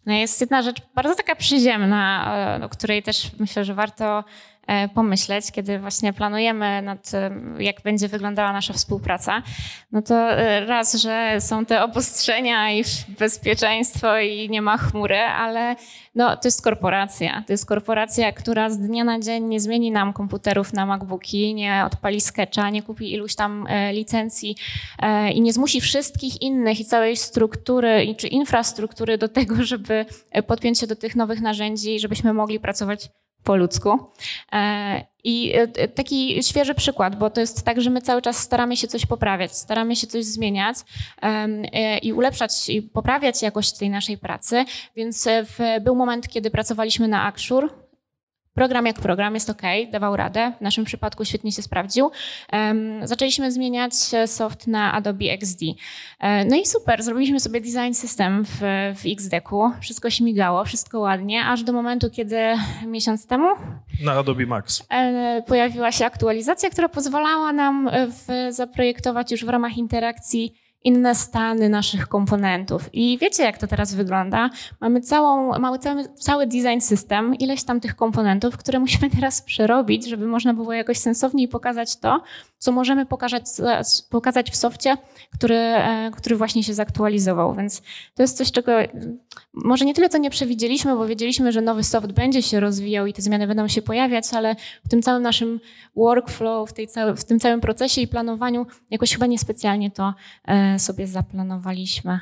No 0.06 0.14
jest 0.14 0.40
jedna 0.40 0.62
rzecz 0.62 0.76
bardzo 0.94 1.14
taka 1.14 1.36
przyziemna, 1.36 2.34
e, 2.58 2.64
o 2.64 2.68
której 2.68 3.02
też 3.02 3.30
myślę, 3.38 3.64
że 3.64 3.74
warto 3.74 4.24
pomyśleć, 4.94 5.52
kiedy 5.52 5.78
właśnie 5.78 6.12
planujemy 6.12 6.82
nad 6.82 7.12
jak 7.58 7.80
będzie 7.80 8.08
wyglądała 8.08 8.52
nasza 8.52 8.72
współpraca, 8.72 9.42
no 9.92 10.02
to 10.02 10.14
e, 10.14 10.66
raz, 10.66 10.94
że 10.94 11.36
są 11.40 11.66
te 11.66 11.82
obostrzenia 11.82 12.72
i 12.72 12.84
bezpieczeństwo 13.18 14.18
i 14.18 14.48
nie 14.50 14.62
ma 14.62 14.78
chmury, 14.78 15.18
ale 15.18 15.76
no, 16.14 16.36
to 16.36 16.48
jest 16.48 16.62
korporacja. 16.62 17.44
To 17.46 17.52
jest 17.52 17.66
korporacja, 17.66 18.32
która 18.32 18.70
z 18.70 18.78
dnia 18.78 19.04
na 19.04 19.20
dzień 19.20 19.44
nie 19.44 19.60
zmieni 19.60 19.90
nam 19.90 20.12
komputerów 20.12 20.72
na 20.72 20.86
MacBooki, 20.86 21.54
nie 21.54 21.82
odpali 21.86 22.20
sketcha, 22.20 22.70
nie 22.70 22.82
kupi 22.82 23.12
iluś 23.12 23.34
tam 23.34 23.66
e, 23.68 23.92
licencji 23.92 24.56
i 25.34 25.40
nie 25.40 25.52
zmusi 25.52 25.80
wszystkich 25.80 26.42
innych 26.42 26.80
i 26.80 26.84
całej 26.84 27.16
struktury 27.16 28.14
czy 28.18 28.28
infrastruktury 28.28 29.18
do 29.18 29.28
tego, 29.28 29.64
żeby 29.64 30.06
podpiąć 30.46 30.78
się 30.78 30.86
do 30.86 30.96
tych 30.96 31.16
nowych 31.16 31.40
narzędzi, 31.40 32.00
żebyśmy 32.00 32.32
mogli 32.32 32.60
pracować 32.60 33.08
po 33.46 33.56
ludzku. 33.56 33.98
E, 34.52 35.04
I 35.24 35.52
e, 35.54 35.88
taki 35.88 36.42
świeży 36.42 36.74
przykład, 36.74 37.16
bo 37.16 37.30
to 37.30 37.40
jest 37.40 37.64
tak, 37.64 37.80
że 37.80 37.90
my 37.90 38.00
cały 38.00 38.22
czas 38.22 38.38
staramy 38.38 38.76
się 38.76 38.88
coś 38.88 39.06
poprawiać, 39.06 39.56
staramy 39.56 39.96
się 39.96 40.06
coś 40.06 40.24
zmieniać 40.24 40.76
e, 41.22 41.98
i 41.98 42.12
ulepszać 42.12 42.68
i 42.68 42.82
poprawiać 42.82 43.42
jakość 43.42 43.78
tej 43.78 43.90
naszej 43.90 44.18
pracy. 44.18 44.64
Więc 44.96 45.28
był 45.80 45.94
moment, 45.94 46.28
kiedy 46.28 46.50
pracowaliśmy 46.50 47.08
na 47.08 47.24
Akshur, 47.24 47.85
Program 48.56 48.86
jak 48.86 48.96
program 48.96 49.34
jest 49.34 49.50
ok, 49.50 49.62
dawał 49.90 50.16
radę. 50.16 50.52
W 50.58 50.60
naszym 50.60 50.84
przypadku 50.84 51.24
świetnie 51.24 51.52
się 51.52 51.62
sprawdził. 51.62 52.10
Zaczęliśmy 53.04 53.52
zmieniać 53.52 53.94
soft 54.26 54.66
na 54.66 54.92
Adobe 54.92 55.24
XD. 55.24 55.60
E, 56.20 56.44
no 56.44 56.56
i 56.56 56.66
super, 56.66 57.02
zrobiliśmy 57.02 57.40
sobie 57.40 57.60
design 57.60 57.92
system 57.92 58.44
w, 58.44 58.58
w 58.96 59.06
XDeku. 59.06 59.70
Wszystko 59.80 60.10
śmigało, 60.10 60.64
wszystko 60.64 61.00
ładnie, 61.00 61.44
aż 61.44 61.62
do 61.62 61.72
momentu, 61.72 62.10
kiedy 62.10 62.36
miesiąc 62.86 63.26
temu 63.26 63.48
na 64.04 64.12
Adobe 64.12 64.46
Max 64.46 64.86
e, 64.90 65.42
pojawiła 65.46 65.92
się 65.92 66.06
aktualizacja, 66.06 66.70
która 66.70 66.88
pozwalała 66.88 67.52
nam 67.52 67.90
w, 67.92 68.52
zaprojektować 68.54 69.32
już 69.32 69.44
w 69.44 69.48
ramach 69.48 69.76
interakcji 69.78 70.65
inne 70.86 71.14
stany 71.14 71.68
naszych 71.68 72.08
komponentów. 72.08 72.90
I 72.92 73.18
wiecie, 73.18 73.42
jak 73.42 73.58
to 73.58 73.66
teraz 73.66 73.94
wygląda? 73.94 74.50
Mamy, 74.80 75.00
całą, 75.00 75.58
mamy 75.58 75.78
cały, 75.78 76.04
cały 76.14 76.46
design 76.46 76.80
system, 76.80 77.34
ileś 77.34 77.64
tam 77.64 77.80
tych 77.80 77.96
komponentów, 77.96 78.56
które 78.56 78.78
musimy 78.78 79.10
teraz 79.10 79.42
przerobić, 79.42 80.08
żeby 80.08 80.26
można 80.26 80.54
było 80.54 80.72
jakoś 80.72 80.98
sensowniej 80.98 81.48
pokazać 81.48 81.96
to, 81.96 82.22
co 82.58 82.72
możemy 82.72 83.06
pokazać, 83.06 83.44
pokazać 84.10 84.50
w 84.50 84.56
softie, 84.56 84.96
który, 85.34 85.56
e, 85.56 86.10
który 86.16 86.36
właśnie 86.36 86.62
się 86.62 86.74
zaktualizował. 86.74 87.54
Więc 87.54 87.82
to 88.14 88.22
jest 88.22 88.36
coś, 88.36 88.52
czego 88.52 88.72
może 89.54 89.84
nie 89.84 89.94
tyle 89.94 90.08
co 90.08 90.18
nie 90.18 90.30
przewidzieliśmy, 90.30 90.96
bo 90.96 91.06
wiedzieliśmy, 91.06 91.52
że 91.52 91.60
nowy 91.60 91.84
soft 91.84 92.12
będzie 92.12 92.42
się 92.42 92.60
rozwijał 92.60 93.06
i 93.06 93.12
te 93.12 93.22
zmiany 93.22 93.46
będą 93.46 93.68
się 93.68 93.82
pojawiać, 93.82 94.24
ale 94.32 94.56
w 94.84 94.88
tym 94.88 95.02
całym 95.02 95.22
naszym 95.22 95.60
workflow, 95.96 96.70
w, 96.70 96.72
tej 96.72 96.88
w 97.16 97.24
tym 97.24 97.40
całym 97.40 97.60
procesie 97.60 98.00
i 98.00 98.08
planowaniu 98.08 98.66
jakoś 98.90 99.12
chyba 99.12 99.26
niespecjalnie 99.26 99.90
to 99.90 100.14
e, 100.48 100.75
sobie 100.78 101.06
zaplanowaliśmy. 101.06 102.20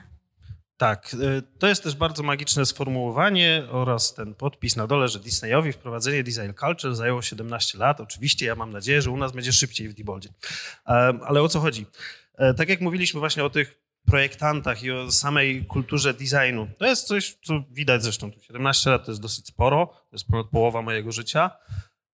Tak, 0.77 1.17
e, 1.23 1.43
to 1.59 1.67
jest 1.67 1.83
też 1.83 1.97
bardzo 1.97 2.23
magiczne 2.23 2.67
sformułowanie 2.67 3.63
oraz 3.71 4.15
ten 4.15 4.35
podpis 4.35 4.77
na 4.77 4.87
dole, 4.87 5.09
że 5.09 5.19
Disneyowi 5.19 5.73
wprowadzenie 5.73 6.23
design 6.23 6.53
culture 6.61 6.95
zajęło 6.95 7.23
17 7.23 7.79
lat. 7.79 8.01
Oczywiście 8.01 8.47
ja 8.47 8.55
mam 8.55 8.73
nadzieję, 8.73 9.03
że 9.03 9.11
u 9.11 9.17
nas 9.17 9.33
będzie 9.33 9.53
szybciej 9.53 9.89
w 9.89 9.95
Diboldzie. 9.95 10.29
Ale 11.25 11.43
o 11.43 11.49
co 11.49 11.61
chodzi? 11.61 11.87
Tak 12.57 12.69
jak 12.69 12.81
mówiliśmy 12.81 13.21
właśnie 13.21 13.45
o 13.45 13.51
tych 13.51 13.85
projektantach 14.07 14.83
i 14.83 14.91
o 14.91 15.13
samej 15.13 15.65
kulturze 15.65 16.15
designu. 16.15 16.69
To 16.79 16.87
jest 16.87 17.07
coś, 17.07 17.39
co 17.43 17.65
widać 17.71 18.03
zresztą. 18.03 18.31
17 18.41 18.91
lat 18.91 19.05
to 19.05 19.11
jest 19.11 19.23
dosyć 19.23 19.47
sporo, 19.47 19.87
to 19.87 20.17
jest 20.17 20.27
ponad 20.27 20.47
połowa 20.47 20.83
mojego 20.83 21.13
życia. 21.13 21.51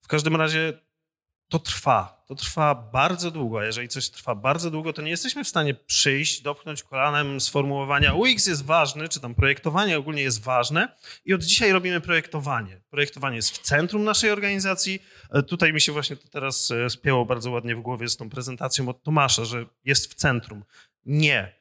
W 0.03 0.09
każdym 0.09 0.37
razie 0.37 0.73
to 1.51 1.59
trwa. 1.59 2.25
To 2.27 2.35
trwa 2.35 2.75
bardzo 2.75 3.31
długo. 3.31 3.63
Jeżeli 3.63 3.89
coś 3.89 4.11
trwa 4.11 4.35
bardzo 4.35 4.71
długo, 4.71 4.93
to 4.93 5.03
nie 5.03 5.11
jesteśmy 5.11 5.45
w 5.45 5.49
stanie 5.49 5.75
przyjść, 5.75 6.43
dopchnąć 6.43 6.83
kolanem 6.83 7.41
sformułowania 7.41 8.15
UX 8.15 8.47
jest 8.47 8.65
ważny, 8.65 9.09
czy 9.09 9.21
tam 9.21 9.35
projektowanie 9.35 9.99
ogólnie 9.99 10.23
jest 10.23 10.43
ważne 10.43 10.97
i 11.25 11.35
od 11.35 11.43
dzisiaj 11.43 11.73
robimy 11.73 12.01
projektowanie. 12.01 12.81
Projektowanie 12.91 13.37
jest 13.37 13.51
w 13.51 13.59
centrum 13.59 14.05
naszej 14.05 14.31
organizacji. 14.31 15.03
E, 15.31 15.43
tutaj 15.43 15.73
mi 15.73 15.81
się 15.81 15.93
właśnie 15.93 16.17
to 16.17 16.29
teraz 16.29 16.71
e, 16.71 16.91
spięło 16.91 17.25
bardzo 17.25 17.51
ładnie 17.51 17.77
w 17.77 17.81
głowie 17.81 18.09
z 18.09 18.17
tą 18.17 18.31
prezentacją 18.31 18.89
od 18.89 19.03
Tomasza, 19.03 19.45
że 19.45 19.67
jest 19.85 20.13
w 20.13 20.15
centrum. 20.15 20.65
Nie 21.07 21.60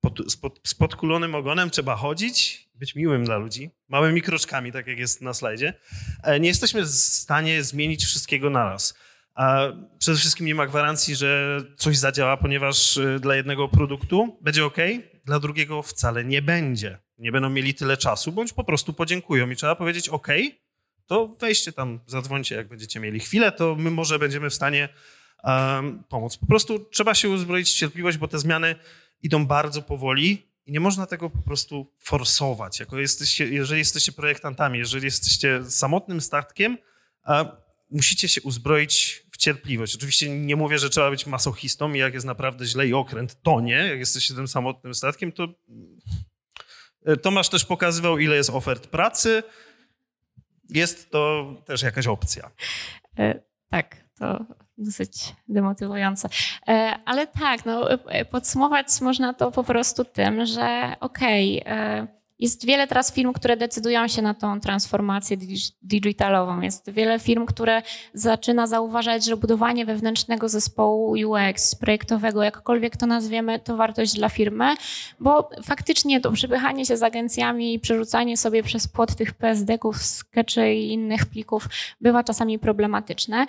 pod, 0.00 0.32
z, 0.32 0.36
pod, 0.36 0.60
z 0.64 0.74
podkulonym 0.74 1.34
ogonem 1.34 1.70
trzeba 1.70 1.96
chodzić, 1.96 2.68
być 2.74 2.94
miłym 2.94 3.24
dla 3.24 3.36
ludzi, 3.36 3.70
małymi 3.88 4.22
kroczkami, 4.22 4.72
tak 4.72 4.86
jak 4.86 4.98
jest 4.98 5.22
na 5.22 5.34
slajdzie. 5.34 5.74
E, 6.22 6.40
nie 6.40 6.48
jesteśmy 6.48 6.82
w 6.82 6.88
stanie 6.88 7.62
zmienić 7.62 8.04
wszystkiego 8.04 8.50
naraz. 8.50 8.94
A 9.34 9.66
przede 9.98 10.18
wszystkim 10.18 10.46
nie 10.46 10.54
ma 10.54 10.66
gwarancji, 10.66 11.16
że 11.16 11.60
coś 11.76 11.98
zadziała, 11.98 12.36
ponieważ 12.36 12.96
e, 12.96 13.20
dla 13.20 13.36
jednego 13.36 13.68
produktu 13.68 14.38
będzie 14.40 14.64
ok, 14.64 14.76
dla 15.24 15.40
drugiego 15.40 15.82
wcale 15.82 16.24
nie 16.24 16.42
będzie. 16.42 16.98
Nie 17.18 17.32
będą 17.32 17.50
mieli 17.50 17.74
tyle 17.74 17.96
czasu, 17.96 18.32
bądź 18.32 18.52
po 18.52 18.64
prostu 18.64 18.92
podziękują 18.92 19.50
i 19.50 19.56
trzeba 19.56 19.76
powiedzieć 19.76 20.08
ok, 20.08 20.28
to 21.06 21.28
weźcie 21.40 21.72
tam, 21.72 22.00
zadzwońcie, 22.06 22.54
jak 22.54 22.68
będziecie 22.68 23.00
mieli 23.00 23.20
chwilę, 23.20 23.52
to 23.52 23.74
my 23.74 23.90
może 23.90 24.18
będziemy 24.18 24.50
w 24.50 24.54
stanie 24.54 24.88
um, 25.44 26.04
pomóc. 26.08 26.36
Po 26.36 26.46
prostu 26.46 26.78
trzeba 26.78 27.14
się 27.14 27.28
uzbroić 27.28 27.70
w 27.70 27.76
cierpliwość, 27.76 28.18
bo 28.18 28.28
te 28.28 28.38
zmiany 28.38 28.76
idą 29.22 29.46
bardzo 29.46 29.82
powoli 29.82 30.48
i 30.66 30.72
nie 30.72 30.80
można 30.80 31.06
tego 31.06 31.30
po 31.30 31.42
prostu 31.42 31.92
forsować. 31.98 32.80
Jako 32.80 32.98
jesteście, 32.98 33.48
jeżeli 33.48 33.78
jesteście 33.78 34.12
projektantami, 34.12 34.78
jeżeli 34.78 35.04
jesteście 35.04 35.64
samotnym 35.64 36.20
statkiem, 36.20 36.78
musicie 37.90 38.28
się 38.28 38.42
uzbroić 38.42 39.24
w 39.32 39.36
cierpliwość. 39.36 39.96
Oczywiście 39.96 40.30
nie 40.30 40.56
mówię, 40.56 40.78
że 40.78 40.90
trzeba 40.90 41.10
być 41.10 41.26
masochistą 41.26 41.92
i 41.92 41.98
jak 41.98 42.14
jest 42.14 42.26
naprawdę 42.26 42.66
źle 42.66 42.86
i 42.86 42.94
okręt 42.94 43.42
tonie, 43.42 43.74
jak 43.74 43.98
jesteście 43.98 44.34
tym 44.34 44.48
samotnym 44.48 44.94
statkiem, 44.94 45.32
to 45.32 45.48
e, 47.06 47.16
Tomasz 47.16 47.48
też 47.48 47.64
pokazywał, 47.64 48.18
ile 48.18 48.36
jest 48.36 48.50
ofert 48.50 48.86
pracy. 48.86 49.42
Jest 50.70 51.10
to 51.10 51.54
też 51.66 51.82
jakaś 51.82 52.06
opcja. 52.06 52.50
E, 53.18 53.42
tak, 53.70 54.07
to 54.18 54.44
dosyć 54.78 55.36
demotywujące. 55.48 56.28
E, 56.68 56.94
ale 57.04 57.26
tak, 57.26 57.64
no, 57.66 57.88
podsumować 58.30 59.00
można 59.00 59.34
to 59.34 59.50
po 59.50 59.64
prostu 59.64 60.04
tym, 60.04 60.46
że 60.46 60.96
okej, 61.00 61.62
okay, 61.62 62.17
jest 62.38 62.66
wiele 62.66 62.86
teraz 62.86 63.12
firm, 63.12 63.32
które 63.32 63.56
decydują 63.56 64.08
się 64.08 64.22
na 64.22 64.34
tą 64.34 64.60
transformację 64.60 65.36
digitalową. 65.82 66.60
Jest 66.60 66.90
wiele 66.90 67.18
firm, 67.18 67.46
które 67.46 67.82
zaczyna 68.14 68.66
zauważać, 68.66 69.24
że 69.24 69.36
budowanie 69.36 69.86
wewnętrznego 69.86 70.48
zespołu 70.48 71.10
UX, 71.10 71.74
projektowego, 71.74 72.42
jakkolwiek 72.42 72.96
to 72.96 73.06
nazwiemy, 73.06 73.58
to 73.58 73.76
wartość 73.76 74.14
dla 74.14 74.28
firmy, 74.28 74.74
bo 75.20 75.50
faktycznie 75.64 76.20
to 76.20 76.32
przepychanie 76.32 76.86
się 76.86 76.96
z 76.96 77.02
agencjami 77.02 77.74
i 77.74 77.80
przerzucanie 77.80 78.36
sobie 78.36 78.62
przez 78.62 78.88
płot 78.88 79.14
tych 79.14 79.34
PSD-ków, 79.34 80.02
sketchy 80.02 80.74
i 80.74 80.92
innych 80.92 81.26
plików 81.26 81.68
bywa 82.00 82.24
czasami 82.24 82.58
problematyczne. 82.58 83.46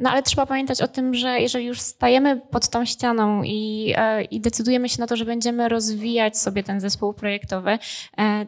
No 0.00 0.10
ale 0.10 0.22
trzeba 0.22 0.46
pamiętać 0.46 0.82
o 0.82 0.88
tym, 0.88 1.14
że 1.14 1.40
jeżeli 1.40 1.66
już 1.66 1.80
stajemy 1.80 2.40
pod 2.50 2.68
tą 2.68 2.84
ścianą 2.84 3.42
i, 3.42 3.92
e, 3.96 4.24
i 4.24 4.40
decydujemy 4.40 4.88
się 4.88 5.00
na 5.00 5.06
to, 5.06 5.16
że 5.16 5.24
będziemy 5.24 5.68
rozwijać 5.68 6.38
sobie 6.38 6.62
ten 6.62 6.80
zespół 6.80 7.14
projektowy, 7.14 7.78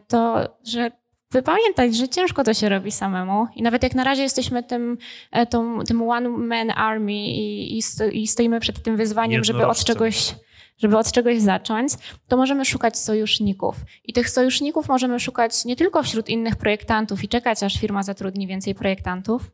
to 0.07 0.49
że 0.63 0.91
by 1.31 1.41
pamiętać, 1.41 1.95
że 1.95 2.09
ciężko 2.09 2.43
to 2.43 2.53
się 2.53 2.69
robi 2.69 2.91
samemu 2.91 3.47
i 3.55 3.61
nawet 3.61 3.83
jak 3.83 3.95
na 3.95 4.03
razie 4.03 4.23
jesteśmy 4.23 4.63
tym, 4.63 4.97
e, 5.31 5.45
tą, 5.45 5.83
tym 5.83 6.09
one 6.09 6.29
man 6.29 6.71
army 6.75 7.13
i, 7.13 7.77
i 8.13 8.27
stoimy 8.27 8.59
przed 8.59 8.83
tym 8.83 8.97
wyzwaniem, 8.97 9.43
żeby 9.43 9.67
od 9.67 9.83
czegoś 9.83 10.35
żeby 10.77 10.97
od 10.97 11.11
czegoś 11.11 11.39
zacząć, 11.39 11.93
to 12.27 12.37
możemy 12.37 12.65
szukać 12.65 12.99
sojuszników. 12.99 13.75
I 14.03 14.13
tych 14.13 14.29
sojuszników 14.29 14.87
możemy 14.87 15.19
szukać 15.19 15.65
nie 15.65 15.75
tylko 15.75 16.03
wśród 16.03 16.29
innych 16.29 16.55
projektantów 16.55 17.23
i 17.23 17.27
czekać, 17.27 17.63
aż 17.63 17.79
firma 17.79 18.03
zatrudni 18.03 18.47
więcej 18.47 18.75
projektantów, 18.75 19.51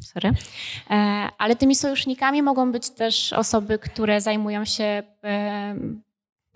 Sorry. 0.00 0.32
E, 0.90 0.94
ale 1.38 1.56
tymi 1.56 1.74
sojusznikami 1.74 2.42
mogą 2.42 2.72
być 2.72 2.90
też 2.90 3.32
osoby, 3.32 3.78
które 3.78 4.20
zajmują 4.20 4.64
się 4.64 5.02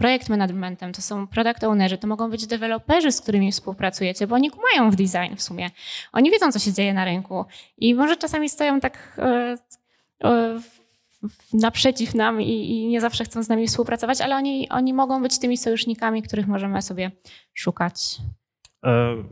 projekt 0.00 0.28
managementem, 0.28 0.92
to 0.92 1.02
są 1.02 1.26
product 1.26 1.64
ownerzy, 1.64 1.98
to 1.98 2.06
mogą 2.06 2.30
być 2.30 2.46
deweloperzy, 2.46 3.12
z 3.12 3.20
którymi 3.20 3.52
współpracujecie, 3.52 4.26
bo 4.26 4.34
oni 4.34 4.50
kumają 4.50 4.90
w 4.90 4.96
design 4.96 5.36
w 5.36 5.42
sumie. 5.42 5.70
Oni 6.12 6.30
wiedzą, 6.30 6.52
co 6.52 6.58
się 6.58 6.72
dzieje 6.72 6.94
na 6.94 7.04
rynku 7.04 7.44
i 7.78 7.94
może 7.94 8.16
czasami 8.16 8.48
stoją 8.48 8.80
tak 8.80 9.18
e, 9.18 9.56
e, 10.24 10.60
naprzeciw 11.52 12.14
nam 12.14 12.42
i, 12.42 12.70
i, 12.70 12.86
nie 12.86 13.00
zawsze 13.00 13.24
chcą 13.24 13.42
z 13.42 13.48
nami 13.48 13.68
współpracować, 13.68 14.20
ale 14.20 14.36
oni, 14.36 14.68
oni 14.68 14.94
mogą 14.94 15.22
być 15.22 15.38
tymi 15.38 15.56
sojusznikami, 15.58 16.22
których 16.22 16.46
możemy 16.46 16.82
sobie 16.82 17.10
szukać. 17.54 18.16
E, 18.84 19.24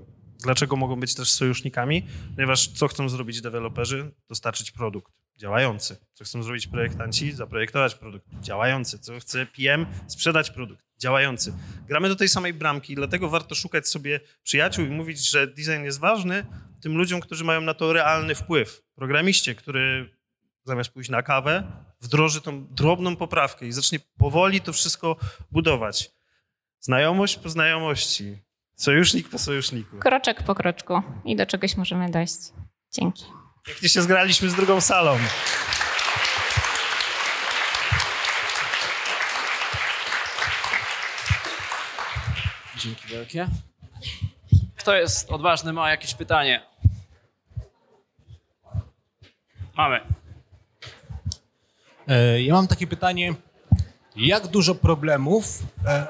dlaczego 0.43 0.77
mogą 0.77 1.01
być 1.01 1.15
też 1.15 1.33
sojusznikami? 1.33 2.07
Ponieważ 2.35 2.69
co 2.69 2.89
chcą 2.89 3.09
zrobić 3.09 3.41
deweloperzy? 3.41 4.15
Dostarczyć 4.29 4.71
produkt 4.71 5.13
działający. 5.39 5.97
Co 6.13 6.25
chcą 6.25 6.43
zrobić 6.43 6.67
projektanci? 6.67 7.33
Zaprojektować 7.33 7.95
produkt 7.95 8.27
działający. 8.41 8.99
Co 8.99 9.21
chce 9.21 9.47
PM? 9.47 9.87
Sprzedać 10.07 10.51
produkt 10.51 10.85
działający. 10.99 11.53
Gramy 11.87 12.09
do 12.09 12.17
tej 12.17 12.29
samej 12.29 12.55
bramki, 12.55 12.95
dlatego 12.95 13.29
warto 13.29 13.55
szukać 13.55 13.89
sobie 13.89 14.21
przyjaciół 14.43 14.87
i 14.87 14.91
mówić, 14.91 15.31
że 15.31 15.47
design 15.47 15.85
jest 15.85 15.99
ważny 15.99 16.47
tym 16.81 16.97
ludziom, 16.97 17.21
którzy 17.21 17.45
mają 17.45 17.61
na 17.61 17.75
to 17.75 17.93
realny 17.93 18.35
wpływ. 18.35 18.83
Programiście, 18.95 19.55
który 19.55 20.11
zamiast 20.65 20.91
pójść 20.91 21.11
na 21.11 21.23
kawę, 21.23 21.73
wdroży 22.01 22.41
tą 22.41 22.67
drobną 22.67 23.17
poprawkę 23.17 23.67
i 23.67 23.73
zacznie 23.73 23.99
powoli 24.19 24.61
to 24.61 24.73
wszystko 24.73 25.17
budować. 25.51 26.11
Znajomość 26.81 27.37
po 27.37 27.49
znajomości, 27.49 28.39
sojusznik 28.75 29.29
po 29.29 29.39
sojuszniku. 29.39 29.99
Kroczek 29.99 30.43
po 30.43 30.55
kroczku 30.55 31.03
i 31.25 31.37
do 31.37 31.47
czegoś 31.47 31.77
możemy 31.77 32.11
dojść. 32.11 32.39
Dzięki. 32.93 33.25
Pięknie 33.65 33.89
się 33.89 34.03
zgraliśmy 34.03 34.51
z 34.51 34.55
drugą 34.55 34.81
salą. 34.81 35.19
Dzięki 42.77 43.09
wielkie. 43.09 43.49
Kto 44.77 44.95
jest 44.95 45.31
odważny, 45.31 45.73
ma 45.73 45.91
jakieś 45.91 46.15
pytanie? 46.15 46.63
Mamy. 49.77 50.01
E, 52.09 52.43
ja 52.43 52.55
mam 52.55 52.69
takie 52.69 52.87
pytanie. 52.87 53.35
Jak 54.17 54.47
dużo 54.47 54.75
problemów 54.75 55.45
e, 55.87 56.07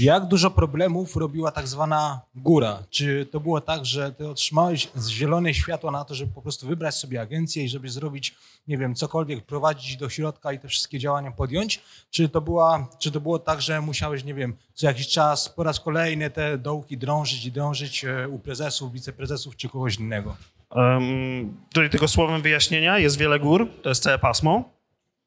jak 0.00 0.26
dużo 0.26 0.50
problemów 0.50 1.16
robiła 1.16 1.50
tak 1.50 1.68
zwana 1.68 2.20
góra? 2.34 2.82
Czy 2.90 3.26
to 3.30 3.40
było 3.40 3.60
tak, 3.60 3.86
że 3.86 4.12
ty 4.12 4.28
otrzymałeś 4.28 4.88
zielone 5.08 5.54
światło 5.54 5.90
na 5.90 6.04
to, 6.04 6.14
żeby 6.14 6.32
po 6.32 6.42
prostu 6.42 6.66
wybrać 6.66 6.94
sobie 6.94 7.20
agencję 7.20 7.64
i 7.64 7.68
żeby 7.68 7.88
zrobić, 7.88 8.34
nie 8.68 8.78
wiem, 8.78 8.94
cokolwiek, 8.94 9.44
prowadzić 9.44 9.96
do 9.96 10.08
środka 10.08 10.52
i 10.52 10.58
te 10.58 10.68
wszystkie 10.68 10.98
działania 10.98 11.30
podjąć? 11.30 11.80
Czy 12.10 12.28
to, 12.28 12.40
była, 12.40 12.88
czy 12.98 13.10
to 13.10 13.20
było 13.20 13.38
tak, 13.38 13.62
że 13.62 13.80
musiałeś, 13.80 14.24
nie 14.24 14.34
wiem, 14.34 14.56
co 14.74 14.86
jakiś 14.86 15.08
czas 15.08 15.48
po 15.48 15.62
raz 15.62 15.80
kolejny 15.80 16.30
te 16.30 16.58
dołki 16.58 16.98
drążyć 16.98 17.44
i 17.44 17.52
drążyć 17.52 18.04
e, 18.04 18.28
u 18.28 18.38
prezesów, 18.38 18.92
wiceprezesów 18.92 19.56
czy 19.56 19.68
kogoś 19.68 19.96
innego? 19.98 20.36
Um, 20.70 21.56
tutaj 21.72 21.90
tylko 21.90 22.08
słowem 22.08 22.42
wyjaśnienia, 22.42 22.98
jest 22.98 23.18
wiele 23.18 23.38
gór, 23.40 23.68
to 23.82 23.88
jest 23.88 24.02
całe 24.02 24.18
pasmo, 24.18 24.74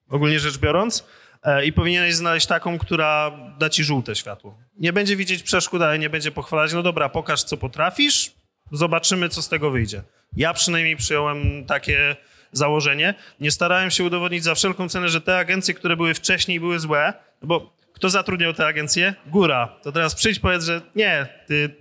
ogólnie 0.10 0.40
rzecz 0.40 0.58
biorąc. 0.58 1.04
E, 1.48 1.66
i 1.66 1.74
powinieneś 1.74 2.16
znaleźć 2.16 2.48
taką, 2.48 2.78
która 2.78 3.32
da 3.60 3.70
ci 3.70 3.84
żółte 3.84 4.16
światło. 4.16 4.58
Nie 4.80 4.94
będzie 4.94 5.16
widzieć 5.16 5.44
przeszkód, 5.44 5.82
ale 5.82 6.00
nie 6.00 6.10
będzie 6.10 6.32
pochwalać, 6.32 6.74
no 6.74 6.84
dobra, 6.84 7.10
pokaż 7.10 7.44
co 7.44 7.58
potrafisz, 7.58 8.32
zobaczymy 8.72 9.30
co 9.30 9.42
z 9.42 9.50
tego 9.50 9.72
wyjdzie. 9.72 10.02
Ja 10.36 10.54
przynajmniej 10.54 10.96
przyjąłem 10.96 11.66
takie 11.66 12.16
założenie. 12.52 13.14
Nie 13.40 13.52
starałem 13.52 13.92
się 13.92 14.04
udowodnić 14.04 14.44
za 14.44 14.56
wszelką 14.56 14.90
cenę, 14.90 15.10
że 15.10 15.22
te 15.22 15.38
agencje, 15.38 15.74
które 15.74 15.96
były 15.96 16.14
wcześniej 16.14 16.60
były 16.60 16.80
złe, 16.80 17.14
no 17.42 17.48
bo 17.48 17.78
kto 17.94 18.10
zatrudniał 18.10 18.54
te 18.54 18.68
agencje? 18.68 19.16
Góra. 19.26 19.68
To 19.84 19.92
teraz 19.92 20.16
przyjdź 20.16 20.40
powiedz, 20.40 20.64
że 20.64 20.82
nie, 20.96 21.28
ty 21.48 21.76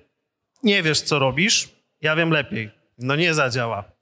nie 0.62 0.82
wiesz 0.82 1.00
co 1.00 1.18
robisz, 1.18 1.68
ja 2.00 2.16
wiem 2.16 2.30
lepiej. 2.30 2.70
No 2.98 3.16
nie 3.16 3.34
zadziała. 3.34 3.95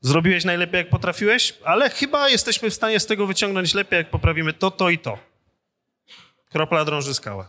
Zrobiłeś 0.00 0.44
najlepiej, 0.44 0.78
jak 0.78 0.90
potrafiłeś, 0.90 1.54
ale 1.64 1.90
chyba 1.90 2.28
jesteśmy 2.28 2.70
w 2.70 2.74
stanie 2.74 3.00
z 3.00 3.06
tego 3.06 3.26
wyciągnąć 3.26 3.74
lepiej, 3.74 3.96
jak 3.96 4.10
poprawimy 4.10 4.52
to, 4.52 4.70
to 4.70 4.90
i 4.90 4.98
to. 4.98 5.18
Kropla 6.50 6.84
drąży 6.84 7.14
skałę. 7.14 7.44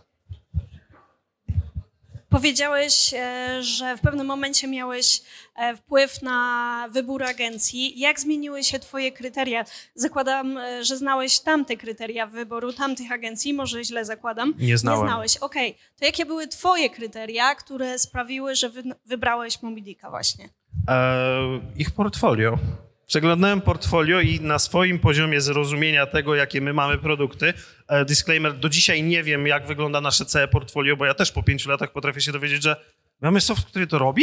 Powiedziałeś, 2.32 3.14
e, 3.14 3.62
że 3.62 3.96
w 3.96 4.00
pewnym 4.00 4.26
momencie 4.26 4.68
miałeś 4.68 5.22
e, 5.56 5.76
wpływ 5.76 6.22
na 6.22 6.88
wybór 6.90 7.24
agencji. 7.24 8.00
Jak 8.00 8.20
zmieniły 8.20 8.64
się 8.64 8.78
Twoje 8.78 9.12
kryteria? 9.12 9.64
Zakładam, 9.94 10.58
e, 10.58 10.84
że 10.84 10.96
znałeś 10.96 11.40
tamte 11.40 11.76
kryteria 11.76 12.26
wyboru 12.26 12.72
tamtych 12.72 13.12
agencji, 13.12 13.54
może 13.54 13.84
źle 13.84 14.04
zakładam. 14.04 14.54
Nie 14.58 14.78
znałem. 14.78 15.02
Nie 15.02 15.08
znałeś, 15.08 15.36
okej. 15.36 15.70
Okay. 15.70 15.82
To 15.98 16.04
jakie 16.04 16.26
były 16.26 16.48
Twoje 16.48 16.90
kryteria, 16.90 17.54
które 17.54 17.98
sprawiły, 17.98 18.54
że 18.54 18.70
wybrałeś 19.06 19.62
Mobidika 19.62 20.10
właśnie? 20.10 20.48
E, 20.88 21.60
ich 21.76 21.90
portfolio. 21.90 22.58
Przeglądałem 23.06 23.60
portfolio 23.60 24.20
i 24.20 24.40
na 24.40 24.58
swoim 24.58 24.98
poziomie 24.98 25.40
zrozumienia 25.40 26.06
tego, 26.06 26.34
jakie 26.34 26.60
my 26.60 26.72
mamy 26.72 26.98
produkty, 26.98 27.54
e, 27.88 28.04
disclaimer, 28.04 28.58
do 28.58 28.68
dzisiaj 28.68 29.02
nie 29.02 29.22
wiem, 29.22 29.46
jak 29.46 29.66
wygląda 29.66 30.00
nasze 30.00 30.24
całe 30.24 30.48
portfolio, 30.48 30.96
bo 30.96 31.06
ja 31.06 31.14
też 31.14 31.32
po 31.32 31.42
pięciu 31.42 31.70
latach 31.70 31.92
potrafię 31.92 32.20
się 32.20 32.32
dowiedzieć, 32.32 32.62
że 32.62 32.76
mamy 33.20 33.40
soft, 33.40 33.66
który 33.66 33.86
to 33.86 33.98
robi? 33.98 34.22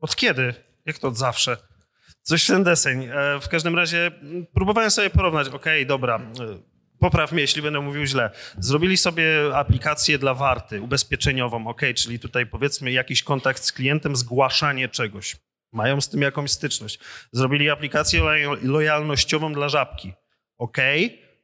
Od 0.00 0.16
kiedy? 0.16 0.54
Jak 0.86 0.98
to 0.98 1.08
od 1.08 1.16
zawsze? 1.16 1.56
Coś 2.22 2.44
w 2.44 2.46
ten 2.46 2.64
deseń. 2.64 3.04
E, 3.04 3.40
w 3.40 3.48
każdym 3.48 3.76
razie 3.76 4.10
próbowałem 4.54 4.90
sobie 4.90 5.10
porównać, 5.10 5.48
okej, 5.48 5.58
okay, 5.58 5.86
dobra, 5.86 6.20
popraw 6.98 7.32
mnie, 7.32 7.42
jeśli 7.42 7.62
będę 7.62 7.80
mówił 7.80 8.04
źle. 8.04 8.30
Zrobili 8.58 8.96
sobie 8.96 9.26
aplikację 9.54 10.18
dla 10.18 10.34
warty, 10.34 10.82
ubezpieczeniową, 10.82 11.66
ok, 11.66 11.82
czyli 11.96 12.18
tutaj 12.18 12.46
powiedzmy 12.46 12.92
jakiś 12.92 13.22
kontakt 13.22 13.64
z 13.64 13.72
klientem, 13.72 14.16
zgłaszanie 14.16 14.88
czegoś 14.88 15.36
mają 15.76 16.00
z 16.00 16.08
tym 16.08 16.22
jakąś 16.22 16.50
styczność. 16.50 16.98
Zrobili 17.32 17.70
aplikację 17.70 18.22
lojalnościową 18.62 19.52
dla 19.52 19.68
żabki. 19.68 20.12
OK, 20.58 20.76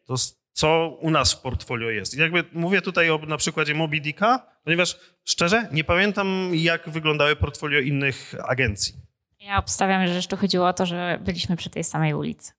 to 0.07 0.14
co 0.53 0.89
u 1.01 1.11
nas 1.11 1.33
w 1.33 1.41
portfolio 1.41 1.91
jest? 1.91 2.14
Jakby 2.16 2.45
mówię 2.53 2.83
tutaj 2.83 3.11
o, 3.11 3.18
na 3.18 3.37
przykładzie 3.37 3.74
Mobidika, 3.74 4.47
ponieważ 4.64 4.97
szczerze 5.24 5.68
nie 5.72 5.85
pamiętam, 5.85 6.51
jak 6.55 6.91
wyglądały 6.91 7.37
portfolio 7.37 7.80
innych 7.80 8.35
agencji. 8.49 8.95
Ja 9.41 9.59
obstawiam, 9.59 10.07
że 10.07 10.14
jeszcze 10.14 10.37
chodziło 10.37 10.68
o 10.68 10.72
to, 10.72 10.87
że 10.87 11.18
byliśmy 11.24 11.57
przy 11.57 11.70
tej 11.70 11.85
samej 11.85 12.14
ulicy. 12.14 12.53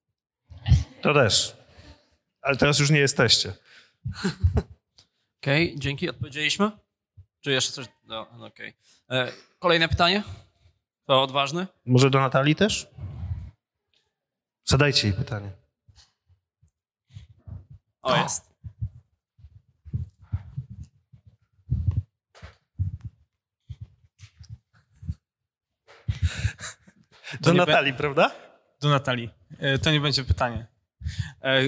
To 1.02 1.14
też. 1.14 1.58
Ale 2.42 2.58
teraz 2.58 2.80
już 2.80 2.90
nie 2.90 3.00
jesteście. 3.00 3.54
Okej, 5.42 5.76
dzięki, 5.78 6.10
odpowiedzieliśmy? 6.10 6.72
Czy 7.42 7.52
jeszcze 7.52 7.72
coś? 7.72 7.86
No, 8.04 8.28
no 8.38 8.46
okej. 8.46 8.74
E, 9.10 9.32
Kolejne 9.60 9.88
pytanie? 9.90 10.24
To 11.08 11.22
odważny? 11.24 11.68
Może 11.86 12.10
do 12.10 12.20
Natalii 12.20 12.56
też? 12.56 12.88
Zadajcie 14.66 15.08
jej 15.08 15.18
pytanie. 15.18 15.52
O, 18.02 18.16
jest. 18.18 18.54
Do 27.42 27.54
Natalii, 27.54 27.94
prawda? 27.94 28.32
Do 28.82 28.90
Natalii. 28.90 29.30
E, 29.60 29.78
To 29.80 29.92
nie 29.92 30.02
będzie 30.02 30.24
pytanie. 30.24 30.68
E, 31.42 31.46
e, 31.46 31.62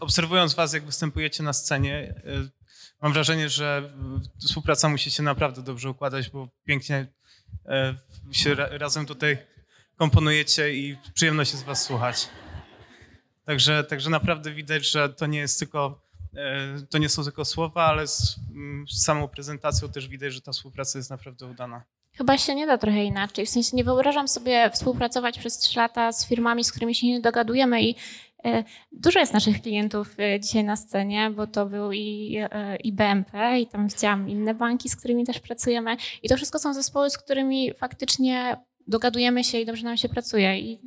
Obserwując 0.00 0.54
was, 0.54 0.72
jak 0.72 0.84
występujecie 0.86 1.42
na 1.42 1.52
scenie, 1.52 2.22
mam 3.02 3.12
wrażenie, 3.12 3.48
że 3.48 3.92
współpraca 4.46 4.88
musi 4.88 5.10
się 5.10 5.22
naprawdę 5.22 5.62
dobrze 5.62 5.90
układać, 5.90 6.30
bo 6.30 6.48
pięknie 6.64 7.06
się 8.32 8.54
ra- 8.54 8.68
razem 8.78 9.06
tutaj 9.06 9.38
komponujecie 9.96 10.74
i 10.74 10.96
przyjemno 11.14 11.44
się 11.44 11.56
z 11.56 11.62
was 11.62 11.82
słuchać. 11.84 12.28
Także, 13.44 13.84
także 13.84 14.10
naprawdę 14.10 14.50
widać, 14.52 14.90
że 14.90 15.08
to 15.08 15.26
nie 15.26 15.38
jest 15.38 15.58
tylko, 15.58 16.00
e, 16.36 16.86
to 16.90 16.98
nie 16.98 17.08
są 17.08 17.24
tylko 17.24 17.44
słowa, 17.44 17.84
ale 17.84 18.06
z, 18.08 18.36
mm, 18.50 18.88
z 18.88 19.04
samą 19.04 19.28
prezentacją 19.28 19.88
też 19.88 20.08
widać, 20.08 20.32
że 20.34 20.40
ta 20.40 20.52
współpraca 20.52 20.98
jest 20.98 21.10
naprawdę 21.10 21.46
udana. 21.46 21.82
Chyba 22.12 22.38
się 22.38 22.54
nie 22.54 22.66
da 22.66 22.78
trochę 22.78 23.04
inaczej. 23.04 23.46
W 23.46 23.50
sensie 23.50 23.76
nie 23.76 23.84
wyobrażam 23.84 24.28
sobie 24.28 24.70
współpracować 24.70 25.38
przez 25.38 25.58
trzy 25.58 25.78
lata 25.78 26.12
z 26.12 26.26
firmami, 26.26 26.64
z 26.64 26.70
którymi 26.72 26.94
się 26.94 27.06
nie 27.06 27.20
dogadujemy 27.20 27.82
i 27.82 27.90
e, 27.90 27.96
dużo 28.92 29.18
jest 29.18 29.32
naszych 29.32 29.62
klientów 29.62 30.14
e, 30.18 30.40
dzisiaj 30.40 30.64
na 30.64 30.76
scenie, 30.76 31.30
bo 31.30 31.46
to 31.46 31.66
był 31.66 31.92
i, 31.92 32.36
e, 32.50 32.76
i 32.76 32.92
BMP 32.92 33.60
i 33.60 33.66
tam 33.66 33.88
widziałam 33.88 34.28
inne 34.28 34.54
banki, 34.54 34.88
z 34.88 34.96
którymi 34.96 35.24
też 35.24 35.40
pracujemy 35.40 35.96
i 36.22 36.28
to 36.28 36.36
wszystko 36.36 36.58
są 36.58 36.74
zespoły, 36.74 37.10
z 37.10 37.18
którymi 37.18 37.74
faktycznie 37.74 38.56
dogadujemy 38.86 39.44
się 39.44 39.58
i 39.58 39.66
dobrze 39.66 39.84
nam 39.84 39.96
się 39.96 40.08
pracuje 40.08 40.58
i 40.58 40.80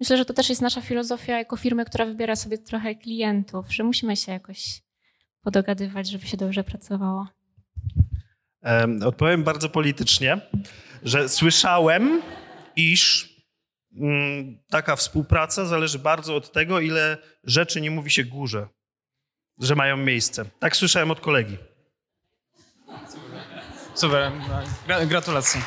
myślę, 0.00 0.16
że 0.16 0.24
to 0.24 0.34
też 0.34 0.48
jest 0.48 0.62
nasza 0.62 0.80
filozofia 0.80 1.38
jako 1.38 1.56
firmy, 1.56 1.84
która 1.84 2.06
wybiera 2.06 2.36
sobie 2.36 2.58
trochę 2.58 2.94
klientów, 2.94 3.74
że 3.74 3.84
musimy 3.84 4.16
się 4.16 4.32
jakoś 4.32 4.82
podogadywać, 5.42 6.08
żeby 6.08 6.26
się 6.26 6.36
dobrze 6.36 6.64
pracowało. 6.64 7.26
Em, 8.62 9.02
Odpowiem 9.02 9.44
bardzo 9.44 9.68
politycznie, 9.68 10.40
że 11.02 11.28
słyszałem, 11.28 12.22
iż 12.76 13.35
taka 14.70 14.96
współpraca 14.96 15.64
zależy 15.64 15.98
bardzo 15.98 16.36
od 16.36 16.52
tego, 16.52 16.80
ile 16.80 17.18
rzeczy 17.44 17.80
nie 17.80 17.90
mówi 17.90 18.10
się 18.10 18.24
górze, 18.24 18.68
że 19.60 19.74
mają 19.74 19.96
miejsce. 19.96 20.44
Tak 20.60 20.76
słyszałem 20.76 21.10
od 21.10 21.20
kolegi. 21.20 21.56
Super, 23.94 24.32
gra- 24.88 25.06
gratulacje. 25.06 25.60